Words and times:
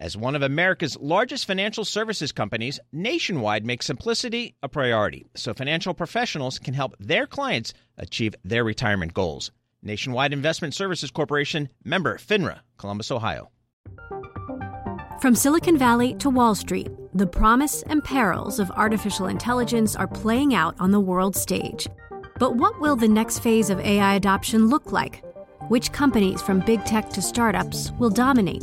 As 0.00 0.16
one 0.16 0.36
of 0.36 0.42
America's 0.42 0.96
largest 1.00 1.44
financial 1.44 1.84
services 1.84 2.30
companies, 2.30 2.78
Nationwide 2.92 3.66
makes 3.66 3.84
simplicity 3.84 4.54
a 4.62 4.68
priority 4.68 5.26
so 5.34 5.52
financial 5.52 5.92
professionals 5.92 6.60
can 6.60 6.72
help 6.72 6.94
their 7.00 7.26
clients 7.26 7.74
achieve 7.96 8.36
their 8.44 8.62
retirement 8.62 9.12
goals. 9.12 9.50
Nationwide 9.82 10.32
Investment 10.32 10.72
Services 10.72 11.10
Corporation, 11.10 11.68
member 11.84 12.16
FINRA, 12.16 12.60
Columbus, 12.76 13.10
Ohio. 13.10 13.50
From 15.20 15.34
Silicon 15.34 15.76
Valley 15.76 16.14
to 16.14 16.30
Wall 16.30 16.54
Street, 16.54 16.90
the 17.12 17.26
promise 17.26 17.82
and 17.88 18.04
perils 18.04 18.60
of 18.60 18.70
artificial 18.70 19.26
intelligence 19.26 19.96
are 19.96 20.06
playing 20.06 20.54
out 20.54 20.76
on 20.78 20.92
the 20.92 21.00
world 21.00 21.34
stage. 21.34 21.88
But 22.38 22.54
what 22.54 22.80
will 22.80 22.94
the 22.94 23.08
next 23.08 23.40
phase 23.40 23.68
of 23.68 23.80
AI 23.80 24.14
adoption 24.14 24.68
look 24.68 24.92
like? 24.92 25.24
Which 25.66 25.90
companies, 25.90 26.40
from 26.40 26.60
big 26.60 26.84
tech 26.84 27.10
to 27.10 27.20
startups, 27.20 27.90
will 27.98 28.10
dominate? 28.10 28.62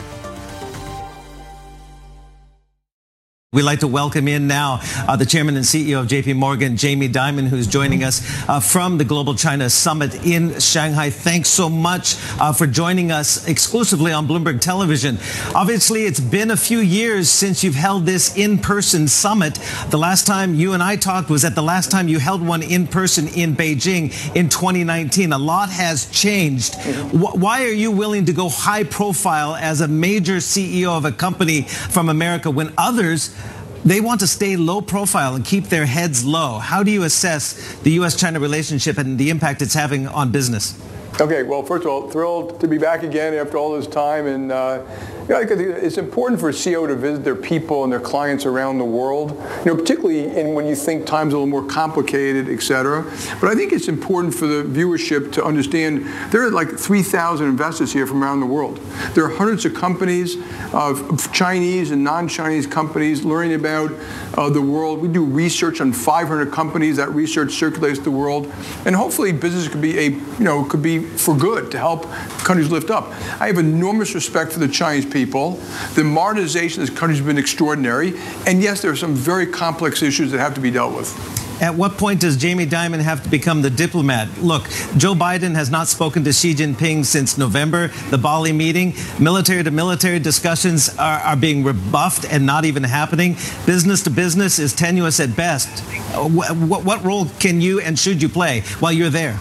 We'd 3.53 3.63
like 3.63 3.81
to 3.81 3.87
welcome 3.89 4.29
in 4.29 4.47
now 4.47 4.79
uh, 5.09 5.17
the 5.17 5.25
chairman 5.25 5.57
and 5.57 5.65
CEO 5.65 5.99
of 5.99 6.07
JP 6.07 6.37
Morgan, 6.37 6.77
Jamie 6.77 7.09
Dimon, 7.09 7.49
who's 7.49 7.67
joining 7.67 8.01
us 8.01 8.21
uh, 8.47 8.61
from 8.61 8.97
the 8.97 9.03
Global 9.03 9.35
China 9.35 9.69
Summit 9.69 10.25
in 10.25 10.57
Shanghai. 10.61 11.09
Thanks 11.09 11.49
so 11.49 11.67
much 11.67 12.15
uh, 12.39 12.53
for 12.53 12.65
joining 12.65 13.11
us 13.11 13.49
exclusively 13.49 14.13
on 14.13 14.25
Bloomberg 14.25 14.61
Television. 14.61 15.17
Obviously, 15.53 16.05
it's 16.05 16.21
been 16.21 16.51
a 16.51 16.55
few 16.55 16.79
years 16.79 17.29
since 17.29 17.61
you've 17.61 17.75
held 17.75 18.05
this 18.05 18.37
in-person 18.37 19.09
summit. 19.09 19.55
The 19.89 19.97
last 19.97 20.25
time 20.25 20.55
you 20.55 20.71
and 20.71 20.81
I 20.81 20.95
talked 20.95 21.29
was 21.29 21.43
at 21.43 21.53
the 21.53 21.61
last 21.61 21.91
time 21.91 22.07
you 22.07 22.19
held 22.19 22.41
one 22.41 22.63
in 22.63 22.87
person 22.87 23.27
in 23.27 23.53
Beijing 23.57 24.33
in 24.33 24.47
2019. 24.47 25.33
A 25.33 25.37
lot 25.37 25.69
has 25.69 26.09
changed. 26.09 26.75
Why 27.11 27.65
are 27.65 27.73
you 27.73 27.91
willing 27.91 28.23
to 28.27 28.31
go 28.31 28.47
high 28.47 28.85
profile 28.85 29.57
as 29.57 29.81
a 29.81 29.89
major 29.89 30.37
CEO 30.37 30.95
of 30.95 31.03
a 31.03 31.11
company 31.11 31.63
from 31.63 32.07
America 32.07 32.49
when 32.49 32.73
others 32.77 33.35
they 33.83 34.01
want 34.01 34.19
to 34.19 34.27
stay 34.27 34.55
low 34.55 34.81
profile 34.81 35.35
and 35.35 35.43
keep 35.43 35.65
their 35.65 35.85
heads 35.85 36.23
low. 36.23 36.59
How 36.59 36.83
do 36.83 36.91
you 36.91 37.03
assess 37.03 37.75
the 37.81 37.91
U.S. 37.91 38.15
China 38.15 38.39
relationship 38.39 38.97
and 38.97 39.17
the 39.17 39.29
impact 39.29 39.61
it's 39.61 39.73
having 39.73 40.07
on 40.07 40.31
business? 40.31 40.79
Okay, 41.19 41.43
well, 41.43 41.61
first 41.61 41.85
of 41.85 41.91
all, 41.91 42.09
thrilled 42.09 42.59
to 42.61 42.67
be 42.67 42.77
back 42.77 43.03
again 43.03 43.33
after 43.33 43.57
all 43.57 43.75
this 43.75 43.87
time. 43.87 44.27
And 44.27 44.51
uh, 44.51 44.83
know, 45.29 45.39
it's 45.39 45.97
important 45.97 46.39
for 46.39 46.49
a 46.49 46.53
CEO 46.53 46.87
to 46.87 46.95
visit 46.95 47.23
their 47.23 47.35
people 47.35 47.83
and 47.83 47.91
their 47.91 47.99
clients 47.99 48.45
around 48.45 48.77
the 48.77 48.85
world, 48.85 49.31
you 49.59 49.65
know, 49.65 49.75
particularly 49.75 50.25
in 50.35 50.53
when 50.53 50.65
you 50.65 50.75
think 50.75 51.05
time's 51.05 51.33
a 51.33 51.37
little 51.37 51.47
more 51.47 51.65
complicated, 51.65 52.49
et 52.49 52.61
cetera. 52.61 53.03
But 53.39 53.49
I 53.49 53.55
think 53.55 53.71
it's 53.71 53.87
important 53.87 54.35
for 54.35 54.47
the 54.47 54.63
viewership 54.63 55.31
to 55.33 55.43
understand 55.43 56.05
there 56.31 56.45
are 56.45 56.51
like 56.51 56.69
3,000 56.77 57.47
investors 57.47 57.93
here 57.93 58.05
from 58.05 58.23
around 58.23 58.39
the 58.39 58.45
world. 58.45 58.77
There 59.13 59.23
are 59.23 59.29
hundreds 59.29 59.65
of 59.65 59.73
companies, 59.73 60.37
of 60.73 61.31
Chinese 61.31 61.91
and 61.91 62.03
non-Chinese 62.03 62.67
companies 62.67 63.23
learning 63.23 63.53
about 63.53 63.91
uh, 64.35 64.49
the 64.49 64.61
world. 64.61 64.99
We 64.99 65.07
do 65.07 65.23
research 65.23 65.81
on 65.81 65.93
500 65.93 66.51
companies. 66.51 66.97
That 66.97 67.09
research 67.11 67.53
circulates 67.53 67.99
the 67.99 68.11
world. 68.11 68.51
And 68.85 68.95
hopefully 68.95 69.31
business 69.31 69.67
could 69.67 69.81
be 69.81 69.97
a, 69.97 70.09
you 70.09 70.39
know, 70.39 70.65
could 70.65 70.81
be 70.81 70.99
for 70.99 71.35
good 71.35 71.71
to 71.71 71.77
help 71.77 72.03
countries 72.43 72.69
lift 72.69 72.89
up. 72.89 73.07
I 73.39 73.47
have 73.47 73.57
enormous 73.57 74.13
respect 74.13 74.51
for 74.51 74.59
the 74.59 74.67
Chinese 74.67 75.05
people. 75.05 75.20
The 75.25 76.03
modernization 76.03 76.81
of 76.81 76.89
this 76.89 76.97
country 76.97 77.17
has 77.17 77.25
been 77.25 77.37
extraordinary. 77.37 78.13
And 78.45 78.61
yes, 78.61 78.81
there 78.81 78.91
are 78.91 78.95
some 78.95 79.13
very 79.13 79.45
complex 79.45 80.01
issues 80.01 80.31
that 80.31 80.39
have 80.39 80.53
to 80.55 80.61
be 80.61 80.71
dealt 80.71 80.95
with. 80.95 81.41
At 81.61 81.75
what 81.75 81.95
point 81.95 82.21
does 82.21 82.37
Jamie 82.37 82.65
Dimon 82.65 83.01
have 83.01 83.21
to 83.23 83.29
become 83.29 83.61
the 83.61 83.69
diplomat? 83.69 84.41
Look, 84.41 84.63
Joe 84.97 85.13
Biden 85.13 85.53
has 85.53 85.69
not 85.69 85.87
spoken 85.87 86.23
to 86.23 86.33
Xi 86.33 86.55
Jinping 86.55 87.05
since 87.05 87.37
November, 87.37 87.89
the 88.09 88.17
Bali 88.17 88.51
meeting. 88.51 88.95
Military 89.19 89.61
to 89.63 89.69
military 89.69 90.17
discussions 90.17 90.89
are, 90.97 91.19
are 91.19 91.35
being 91.35 91.63
rebuffed 91.63 92.25
and 92.25 92.47
not 92.47 92.65
even 92.65 92.83
happening. 92.83 93.33
Business 93.67 94.01
to 94.03 94.09
business 94.09 94.57
is 94.57 94.73
tenuous 94.73 95.19
at 95.19 95.35
best. 95.35 95.69
What, 96.15 96.83
what 96.83 97.03
role 97.03 97.27
can 97.39 97.61
you 97.61 97.79
and 97.79 97.97
should 97.97 98.23
you 98.23 98.29
play 98.29 98.61
while 98.79 98.91
you're 98.91 99.11
there? 99.11 99.39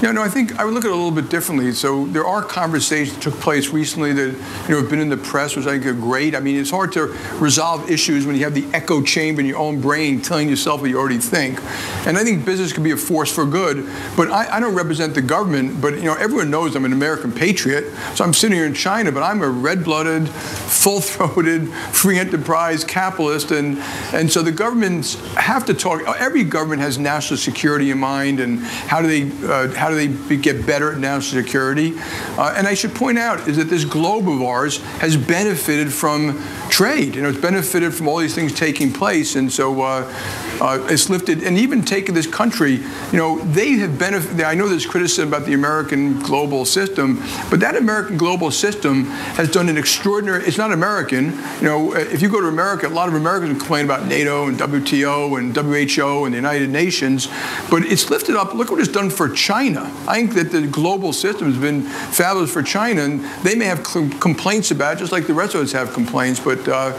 Yeah, 0.00 0.12
no, 0.12 0.22
I 0.22 0.28
think 0.28 0.56
I 0.60 0.64
would 0.64 0.74
look 0.74 0.84
at 0.84 0.90
it 0.90 0.92
a 0.92 0.94
little 0.94 1.10
bit 1.10 1.28
differently. 1.28 1.72
So 1.72 2.06
there 2.06 2.24
are 2.24 2.40
conversations 2.40 3.16
that 3.16 3.20
took 3.20 3.34
place 3.40 3.70
recently 3.70 4.12
that 4.12 4.28
you 4.68 4.74
know 4.74 4.80
have 4.80 4.88
been 4.88 5.00
in 5.00 5.08
the 5.08 5.16
press, 5.16 5.56
which 5.56 5.66
I 5.66 5.72
think 5.72 5.86
are 5.86 5.92
great. 5.92 6.36
I 6.36 6.40
mean, 6.40 6.54
it's 6.54 6.70
hard 6.70 6.92
to 6.92 7.06
resolve 7.40 7.90
issues 7.90 8.24
when 8.24 8.36
you 8.36 8.44
have 8.44 8.54
the 8.54 8.64
echo 8.72 9.02
chamber 9.02 9.40
in 9.40 9.46
your 9.48 9.58
own 9.58 9.80
brain 9.80 10.22
telling 10.22 10.48
yourself 10.48 10.82
what 10.82 10.90
you 10.90 10.96
already 10.96 11.18
think. 11.18 11.60
And 12.06 12.16
I 12.16 12.22
think 12.22 12.44
business 12.44 12.72
can 12.72 12.84
be 12.84 12.92
a 12.92 12.96
force 12.96 13.34
for 13.34 13.44
good. 13.44 13.88
But 14.16 14.30
I, 14.30 14.58
I 14.58 14.60
don't 14.60 14.76
represent 14.76 15.16
the 15.16 15.22
government. 15.22 15.80
But 15.80 15.94
you 15.94 16.04
know, 16.04 16.14
everyone 16.14 16.48
knows 16.48 16.76
I'm 16.76 16.84
an 16.84 16.92
American 16.92 17.32
patriot. 17.32 17.92
So 18.14 18.24
I'm 18.24 18.32
sitting 18.32 18.56
here 18.56 18.66
in 18.66 18.74
China, 18.74 19.10
but 19.10 19.24
I'm 19.24 19.42
a 19.42 19.48
red-blooded, 19.48 20.28
full-throated, 20.28 21.70
free 21.70 22.20
enterprise 22.20 22.84
capitalist, 22.84 23.50
and 23.50 23.78
and 24.12 24.30
so 24.30 24.42
the 24.42 24.52
governments 24.52 25.16
have 25.34 25.66
to 25.66 25.74
talk. 25.74 26.02
Every 26.20 26.44
government 26.44 26.82
has 26.82 26.98
national 26.98 27.38
security 27.38 27.90
in 27.90 27.98
mind, 27.98 28.38
and 28.38 28.60
how 28.60 29.02
do 29.02 29.08
they 29.08 29.48
uh, 29.48 29.74
how 29.74 29.87
how 29.88 29.94
do 29.94 30.06
they 30.06 30.28
be, 30.28 30.36
get 30.36 30.66
better 30.66 30.92
at 30.92 30.98
national 30.98 31.42
security? 31.42 31.94
Uh, 32.36 32.54
and 32.54 32.66
I 32.66 32.74
should 32.74 32.94
point 32.94 33.18
out 33.18 33.48
is 33.48 33.56
that 33.56 33.70
this 33.70 33.86
globe 33.86 34.28
of 34.28 34.42
ours 34.42 34.82
has 35.00 35.16
benefited 35.16 35.90
from 35.90 36.38
trade. 36.68 37.14
You 37.14 37.22
know, 37.22 37.30
it's 37.30 37.40
benefited 37.40 37.94
from 37.94 38.06
all 38.06 38.18
these 38.18 38.34
things 38.34 38.52
taking 38.52 38.92
place, 38.92 39.34
and 39.34 39.50
so 39.50 39.80
uh, 39.80 40.14
uh, 40.60 40.86
it's 40.90 41.08
lifted. 41.08 41.42
And 41.42 41.56
even 41.56 41.82
taking 41.82 42.14
this 42.14 42.26
country, 42.26 42.72
you 42.72 43.18
know, 43.18 43.38
they 43.38 43.70
have 43.78 43.98
benefited. 43.98 44.42
I 44.42 44.54
know 44.54 44.68
there's 44.68 44.84
criticism 44.84 45.28
about 45.28 45.46
the 45.46 45.54
American 45.54 46.20
global 46.20 46.66
system, 46.66 47.22
but 47.48 47.60
that 47.60 47.74
American 47.74 48.18
global 48.18 48.50
system 48.50 49.06
has 49.36 49.50
done 49.50 49.70
an 49.70 49.78
extraordinary. 49.78 50.44
It's 50.44 50.58
not 50.58 50.70
American. 50.70 51.32
You 51.60 51.62
know, 51.62 51.94
if 51.94 52.20
you 52.20 52.28
go 52.28 52.42
to 52.42 52.48
America, 52.48 52.86
a 52.86 52.90
lot 52.90 53.08
of 53.08 53.14
Americans 53.14 53.58
complain 53.58 53.86
about 53.86 54.06
NATO 54.06 54.48
and 54.48 54.58
WTO 54.58 55.38
and 55.38 55.56
WHO 55.56 56.26
and 56.26 56.34
the 56.34 56.38
United 56.38 56.68
Nations, 56.68 57.28
but 57.70 57.86
it's 57.86 58.10
lifted 58.10 58.36
up. 58.36 58.52
Look 58.52 58.70
what 58.70 58.80
it's 58.80 58.92
done 58.92 59.08
for 59.08 59.30
China. 59.30 59.77
China. 59.78 60.08
I 60.08 60.14
think 60.14 60.34
that 60.34 60.50
the 60.50 60.66
global 60.66 61.12
system 61.12 61.50
has 61.50 61.60
been 61.60 61.82
fabulous 61.82 62.52
for 62.52 62.62
China, 62.62 63.02
and 63.02 63.24
they 63.42 63.54
may 63.54 63.66
have 63.66 63.82
complaints 63.82 64.70
about 64.70 64.96
it, 64.96 64.98
just 65.00 65.12
like 65.12 65.26
the 65.26 65.34
rest 65.34 65.54
of 65.54 65.62
us 65.62 65.72
have 65.72 65.92
complaints. 65.92 66.40
But 66.40 66.66
uh, 66.68 66.98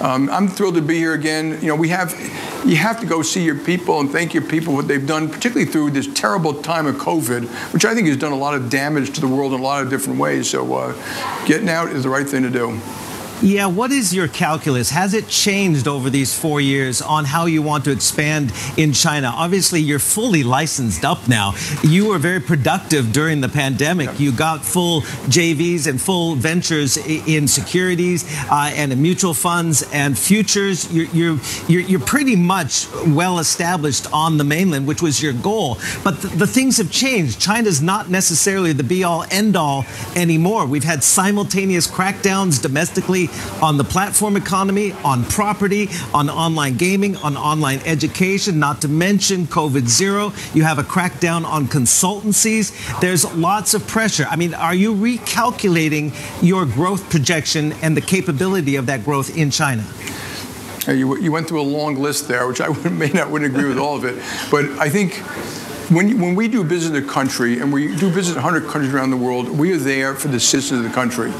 um, 0.00 0.30
I'm 0.30 0.48
thrilled 0.48 0.74
to 0.76 0.82
be 0.82 0.96
here 0.96 1.14
again. 1.14 1.58
You 1.60 1.68
know, 1.68 1.76
we 1.76 1.88
have, 1.88 2.12
you 2.64 2.76
have 2.76 3.00
to 3.00 3.06
go 3.06 3.22
see 3.22 3.44
your 3.44 3.58
people 3.58 4.00
and 4.00 4.10
thank 4.10 4.34
your 4.34 4.44
people 4.44 4.74
what 4.74 4.88
they've 4.88 5.06
done, 5.06 5.28
particularly 5.28 5.70
through 5.70 5.90
this 5.90 6.12
terrible 6.12 6.62
time 6.62 6.86
of 6.86 6.96
COVID, 6.96 7.44
which 7.72 7.84
I 7.84 7.94
think 7.94 8.08
has 8.08 8.16
done 8.16 8.32
a 8.32 8.38
lot 8.38 8.54
of 8.54 8.70
damage 8.70 9.14
to 9.14 9.20
the 9.20 9.28
world 9.28 9.52
in 9.52 9.60
a 9.60 9.62
lot 9.62 9.82
of 9.82 9.90
different 9.90 10.18
ways. 10.18 10.50
So 10.50 10.74
uh, 10.74 11.46
getting 11.46 11.68
out 11.68 11.90
is 11.90 12.04
the 12.04 12.10
right 12.10 12.28
thing 12.28 12.42
to 12.42 12.50
do. 12.50 12.78
Yeah, 13.42 13.68
what 13.68 13.90
is 13.90 14.14
your 14.14 14.28
calculus? 14.28 14.90
Has 14.90 15.14
it 15.14 15.26
changed 15.26 15.88
over 15.88 16.10
these 16.10 16.38
four 16.38 16.60
years 16.60 17.00
on 17.00 17.24
how 17.24 17.46
you 17.46 17.62
want 17.62 17.84
to 17.84 17.90
expand 17.90 18.52
in 18.76 18.92
China? 18.92 19.32
Obviously, 19.34 19.80
you're 19.80 19.98
fully 19.98 20.42
licensed 20.42 21.06
up 21.06 21.26
now. 21.26 21.54
You 21.82 22.08
were 22.08 22.18
very 22.18 22.40
productive 22.40 23.12
during 23.12 23.40
the 23.40 23.48
pandemic. 23.48 24.20
You 24.20 24.32
got 24.32 24.62
full 24.62 25.00
JVs 25.30 25.86
and 25.86 25.98
full 25.98 26.34
ventures 26.34 26.98
in 26.98 27.48
securities 27.48 28.26
uh, 28.50 28.72
and 28.74 28.92
in 28.92 29.00
mutual 29.00 29.32
funds 29.32 29.88
and 29.90 30.18
futures. 30.18 30.92
You're, 30.92 31.06
you're, 31.06 31.40
you're, 31.66 32.00
pretty 32.00 32.36
much 32.36 32.88
well 33.06 33.38
established 33.38 34.12
on 34.12 34.36
the 34.36 34.44
mainland, 34.44 34.86
which 34.86 35.00
was 35.00 35.22
your 35.22 35.32
goal. 35.32 35.78
But 36.04 36.20
the, 36.20 36.28
the 36.28 36.46
things 36.46 36.76
have 36.76 36.90
changed. 36.90 37.40
China's 37.40 37.80
not 37.80 38.10
necessarily 38.10 38.72
the 38.74 38.82
be 38.82 39.02
all 39.04 39.24
end 39.30 39.56
all 39.56 39.86
anymore. 40.14 40.66
We've 40.66 40.84
had 40.84 41.02
simultaneous 41.02 41.86
crackdowns 41.86 42.60
domestically 42.60 43.29
on 43.62 43.76
the 43.76 43.84
platform 43.84 44.36
economy, 44.36 44.92
on 45.04 45.24
property, 45.24 45.88
on 46.14 46.30
online 46.30 46.76
gaming, 46.76 47.16
on 47.16 47.36
online 47.36 47.80
education, 47.84 48.58
not 48.58 48.80
to 48.82 48.88
mention 48.88 49.46
COVID 49.46 49.88
zero. 49.88 50.32
You 50.54 50.64
have 50.64 50.78
a 50.78 50.82
crackdown 50.82 51.44
on 51.44 51.66
consultancies. 51.66 53.00
There's 53.00 53.24
lots 53.34 53.74
of 53.74 53.86
pressure. 53.86 54.26
I 54.30 54.36
mean, 54.36 54.54
are 54.54 54.74
you 54.74 54.94
recalculating 54.94 56.12
your 56.42 56.66
growth 56.66 57.08
projection 57.10 57.72
and 57.82 57.96
the 57.96 58.00
capability 58.00 58.76
of 58.76 58.86
that 58.86 59.04
growth 59.04 59.36
in 59.36 59.50
China? 59.50 59.84
You, 60.86 61.18
you 61.18 61.30
went 61.30 61.46
through 61.46 61.60
a 61.60 61.62
long 61.62 61.96
list 61.96 62.26
there, 62.26 62.46
which 62.48 62.60
I 62.60 62.68
may 62.88 63.08
not 63.08 63.30
wouldn't 63.30 63.54
agree 63.54 63.68
with 63.68 63.78
all 63.78 63.96
of 63.96 64.04
it, 64.04 64.16
but 64.50 64.64
I 64.78 64.88
think 64.88 65.22
when, 65.90 66.20
when 66.20 66.34
we 66.36 66.46
do 66.46 66.62
business 66.62 66.96
in 66.96 67.04
a 67.04 67.06
country, 67.06 67.58
and 67.58 67.72
we 67.72 67.94
do 67.96 68.06
in 68.06 68.14
100 68.14 68.68
countries 68.68 68.94
around 68.94 69.10
the 69.10 69.16
world, 69.16 69.48
we 69.48 69.72
are 69.72 69.76
there 69.78 70.14
for 70.14 70.28
the 70.28 70.38
citizens 70.38 70.84
of 70.84 70.88
the 70.88 70.94
country. 70.94 71.32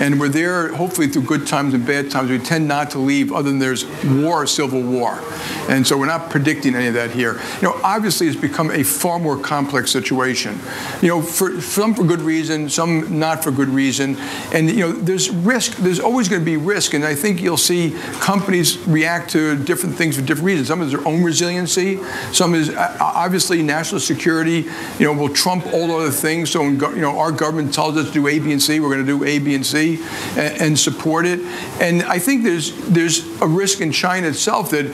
And 0.00 0.18
we're 0.18 0.28
there 0.28 0.74
hopefully 0.74 1.06
through 1.06 1.22
good 1.22 1.46
times 1.46 1.72
and 1.72 1.86
bad 1.86 2.10
times. 2.10 2.28
We 2.28 2.40
tend 2.40 2.66
not 2.66 2.90
to 2.90 2.98
leave 2.98 3.32
other 3.32 3.48
than 3.48 3.60
there's 3.60 3.84
war 4.04 4.42
or 4.42 4.46
civil 4.46 4.82
war. 4.82 5.20
And 5.68 5.86
so 5.86 5.96
we're 5.96 6.06
not 6.06 6.30
predicting 6.30 6.74
any 6.74 6.88
of 6.88 6.94
that 6.94 7.12
here. 7.12 7.40
You 7.60 7.68
know, 7.68 7.80
obviously 7.84 8.26
it's 8.26 8.38
become 8.38 8.72
a 8.72 8.82
far 8.82 9.20
more 9.20 9.38
complex 9.38 9.92
situation. 9.92 10.58
You 11.00 11.08
know, 11.08 11.22
for 11.22 11.60
some 11.60 11.94
for 11.94 12.02
good 12.02 12.22
reason, 12.22 12.68
some 12.68 13.20
not 13.20 13.44
for 13.44 13.52
good 13.52 13.68
reason. 13.68 14.16
And 14.52 14.68
you 14.68 14.80
know, 14.80 14.92
there's 14.92 15.30
risk, 15.30 15.76
there's 15.76 16.00
always 16.00 16.28
going 16.28 16.42
to 16.42 16.44
be 16.44 16.56
risk. 16.56 16.94
And 16.94 17.04
I 17.04 17.14
think 17.14 17.40
you'll 17.40 17.56
see 17.56 17.96
companies 18.14 18.78
react 18.88 19.30
to 19.30 19.56
different 19.56 19.94
things 19.94 20.16
for 20.16 20.22
different 20.22 20.46
reasons. 20.46 20.68
Some 20.68 20.82
is 20.82 20.90
their 20.90 21.06
own 21.06 21.22
resiliency, 21.22 22.00
some 22.32 22.56
is 22.56 22.74
obviously 22.74 23.62
national 23.62 23.83
security, 23.84 24.66
you 24.98 25.06
know, 25.06 25.12
will 25.12 25.28
trump 25.28 25.66
all 25.66 25.90
other 25.92 26.10
things. 26.10 26.50
So 26.50 26.60
when, 26.60 26.78
you 26.80 27.00
know, 27.00 27.18
our 27.18 27.32
government 27.32 27.74
tells 27.74 27.96
us 27.96 28.08
to 28.08 28.12
do 28.12 28.28
A, 28.28 28.38
B, 28.38 28.52
and 28.52 28.62
C, 28.62 28.80
we're 28.80 28.92
going 28.92 29.06
to 29.06 29.18
do 29.18 29.24
A, 29.24 29.38
B, 29.38 29.54
and 29.54 29.64
C 29.64 30.02
and, 30.36 30.60
and 30.60 30.78
support 30.78 31.26
it. 31.26 31.40
And 31.80 32.02
I 32.02 32.18
think 32.18 32.44
there's 32.44 32.72
there's 32.88 33.24
a 33.40 33.46
risk 33.46 33.80
in 33.80 33.92
China 33.92 34.28
itself 34.28 34.70
that, 34.70 34.86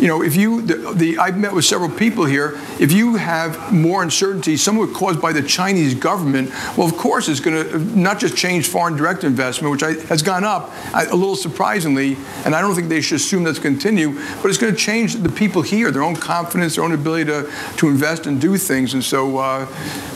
you 0.00 0.06
know, 0.06 0.22
if 0.22 0.36
you 0.36 0.62
the, 0.62 0.92
the 0.94 1.18
I've 1.18 1.36
met 1.36 1.52
with 1.52 1.64
several 1.64 1.90
people 1.90 2.24
here. 2.24 2.58
If 2.78 2.92
you 2.92 3.16
have 3.16 3.72
more 3.72 4.02
uncertainty, 4.02 4.56
some 4.56 4.78
of 4.78 4.90
it 4.90 4.94
caused 4.94 5.20
by 5.20 5.32
the 5.32 5.42
Chinese 5.42 5.94
government, 5.94 6.50
well, 6.76 6.86
of 6.86 6.96
course, 6.96 7.28
it's 7.28 7.40
going 7.40 7.68
to 7.68 7.78
not 7.98 8.20
just 8.20 8.36
change 8.36 8.68
foreign 8.68 8.96
direct 8.96 9.24
investment, 9.24 9.72
which 9.72 9.82
I, 9.82 9.94
has 10.06 10.22
gone 10.22 10.44
up 10.44 10.72
a 10.94 11.04
little 11.14 11.36
surprisingly, 11.36 12.16
and 12.44 12.54
I 12.54 12.60
don't 12.60 12.74
think 12.74 12.88
they 12.88 13.00
should 13.00 13.16
assume 13.16 13.42
that's 13.44 13.58
continue, 13.58 14.12
but 14.42 14.48
it's 14.48 14.58
going 14.58 14.72
to 14.72 14.78
change 14.78 15.14
the 15.14 15.28
people 15.28 15.62
here, 15.62 15.90
their 15.90 16.02
own 16.02 16.16
confidence, 16.16 16.76
their 16.76 16.84
own 16.84 16.92
ability 16.92 17.24
to, 17.26 17.50
to 17.78 17.88
invest 17.88 18.26
do 18.38 18.56
things. 18.56 18.94
And 18.94 19.04
so, 19.04 19.38
uh, 19.38 19.66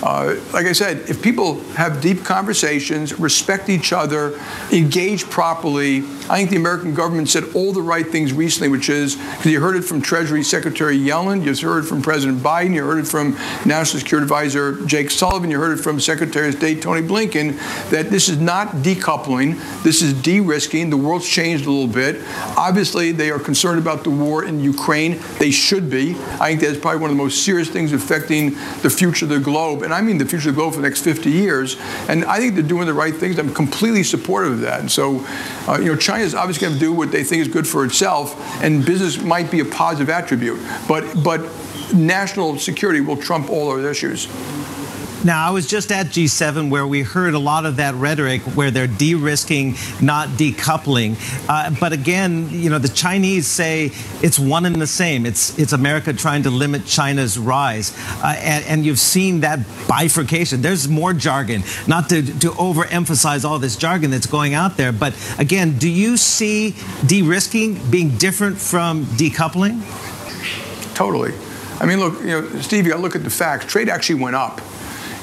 uh, 0.02 0.36
like 0.52 0.66
I 0.66 0.72
said, 0.72 1.08
if 1.08 1.22
people 1.22 1.60
have 1.74 2.00
deep 2.00 2.24
conversations, 2.24 3.19
respect 3.19 3.69
each 3.69 3.92
other, 3.92 4.38
engage 4.72 5.28
properly, 5.30 6.02
I 6.30 6.38
think 6.38 6.50
the 6.50 6.56
American 6.56 6.94
government 6.94 7.28
said 7.28 7.44
all 7.54 7.72
the 7.72 7.82
right 7.82 8.06
things 8.06 8.32
recently, 8.32 8.69
which 8.69 8.88
is 8.88 9.16
because 9.16 9.46
you 9.46 9.60
heard 9.60 9.76
it 9.76 9.82
from 9.82 10.00
Treasury 10.00 10.42
Secretary 10.42 10.98
Yellen, 10.98 11.44
you 11.44 11.69
heard 11.69 11.84
it 11.84 11.88
from 11.88 12.02
President 12.02 12.38
Biden, 12.38 12.74
you 12.74 12.84
heard 12.84 12.98
it 12.98 13.06
from 13.06 13.32
National 13.66 14.00
Security 14.00 14.24
Advisor 14.24 14.84
Jake 14.86 15.10
Sullivan, 15.10 15.50
you 15.50 15.58
heard 15.58 15.78
it 15.78 15.82
from 15.82 16.00
Secretary 16.00 16.48
of 16.48 16.54
State 16.54 16.82
Tony 16.82 17.06
Blinken, 17.06 17.58
that 17.90 18.10
this 18.10 18.28
is 18.28 18.38
not 18.38 18.69
decoupling, 18.76 19.60
this 19.82 20.02
is 20.02 20.14
de-risking. 20.22 20.90
The 20.90 20.96
world's 20.96 21.28
changed 21.28 21.66
a 21.66 21.70
little 21.70 21.92
bit. 21.92 22.22
Obviously, 22.56 23.12
they 23.12 23.30
are 23.30 23.38
concerned 23.38 23.78
about 23.78 24.04
the 24.04 24.10
war 24.10 24.44
in 24.44 24.60
Ukraine. 24.60 25.20
They 25.38 25.50
should 25.50 25.90
be. 25.90 26.12
I 26.40 26.50
think 26.50 26.60
that's 26.60 26.78
probably 26.78 27.00
one 27.00 27.10
of 27.10 27.16
the 27.16 27.22
most 27.22 27.44
serious 27.44 27.68
things 27.68 27.92
affecting 27.92 28.50
the 28.82 28.90
future 28.90 29.25
of 29.25 29.30
the 29.30 29.40
globe, 29.40 29.82
and 29.82 29.92
I 29.92 30.00
mean 30.00 30.18
the 30.18 30.26
future 30.26 30.50
of 30.50 30.54
the 30.54 30.60
globe 30.60 30.75
for 30.75 30.80
the 30.80 30.88
next 30.88 31.02
50 31.02 31.30
years. 31.30 31.76
And 32.08 32.25
I 32.25 32.38
think 32.38 32.54
they're 32.54 32.62
doing 32.62 32.86
the 32.86 32.94
right 32.94 33.14
things. 33.14 33.38
I'm 33.38 33.52
completely 33.52 34.02
supportive 34.02 34.52
of 34.52 34.60
that. 34.60 34.80
And 34.80 34.90
so, 34.90 35.25
uh, 35.68 35.78
you 35.78 35.86
know, 35.86 35.96
China's 36.22 36.34
obviously 36.36 36.69
going 36.69 36.74
to 36.74 36.80
do 36.80 36.92
what 36.92 37.10
they 37.10 37.24
think 37.24 37.42
is 37.42 37.48
good 37.48 37.66
for 37.66 37.84
itself, 37.84 38.36
and 38.62 38.86
business 38.86 39.20
might 39.20 39.50
be 39.50 39.58
a 39.58 39.64
positive 39.64 40.08
attribute. 40.08 40.60
But 40.86 41.20
but 41.24 41.40
national 41.92 42.58
security 42.58 43.00
will 43.00 43.16
trump 43.16 43.50
all 43.50 43.72
other 43.72 43.90
issues. 43.90 44.28
Now, 45.24 45.46
I 45.46 45.50
was 45.50 45.69
just 45.69 45.92
at 45.92 46.06
G7 46.06 46.69
where 46.69 46.84
we 46.84 47.02
heard 47.02 47.34
a 47.34 47.38
lot 47.38 47.64
of 47.64 47.76
that 47.76 47.94
rhetoric 47.94 48.42
where 48.56 48.72
they're 48.72 48.88
de 48.88 49.14
risking, 49.14 49.76
not 50.00 50.30
decoupling. 50.30 51.14
Uh, 51.48 51.70
but 51.78 51.92
again, 51.92 52.50
you 52.50 52.69
know, 52.69 52.80
the 52.80 52.88
Chinese 52.88 53.46
say 53.46 53.92
it's 54.20 54.36
one 54.36 54.66
and 54.66 54.74
the 54.74 54.86
same. 54.86 55.24
It's, 55.24 55.56
it's 55.60 55.72
America 55.72 56.12
trying 56.12 56.42
to 56.42 56.50
limit 56.50 56.86
China's 56.86 57.38
rise. 57.38 57.96
Uh, 58.20 58.34
and, 58.36 58.64
and, 58.64 58.82
you've 58.84 58.98
seen 58.98 59.40
that 59.40 59.60
bifurcation. 59.86 60.60
There's 60.60 60.88
more 60.88 61.12
jargon, 61.12 61.62
not 61.86 62.08
to, 62.08 62.22
to 62.40 62.50
overemphasize 62.50 63.44
all 63.44 63.60
this 63.60 63.76
jargon 63.76 64.10
that's 64.10 64.26
going 64.26 64.54
out 64.54 64.76
there. 64.76 64.90
But 64.90 65.14
again, 65.38 65.78
do 65.78 65.88
you 65.88 66.16
see 66.16 66.75
de 67.06 67.22
risking 67.22 67.75
being 67.90 68.18
different 68.18 68.58
from 68.58 69.04
decoupling? 69.04 69.82
Totally. 70.96 71.32
I 71.78 71.86
mean, 71.86 72.00
look, 72.00 72.20
you 72.22 72.26
know, 72.26 72.60
Steve, 72.60 72.86
you 72.86 72.90
got 72.90 72.96
to 72.96 73.02
look 73.02 73.14
at 73.14 73.22
the 73.22 73.30
facts. 73.30 73.66
Trade 73.66 73.88
actually 73.88 74.20
went 74.20 74.34
up 74.34 74.60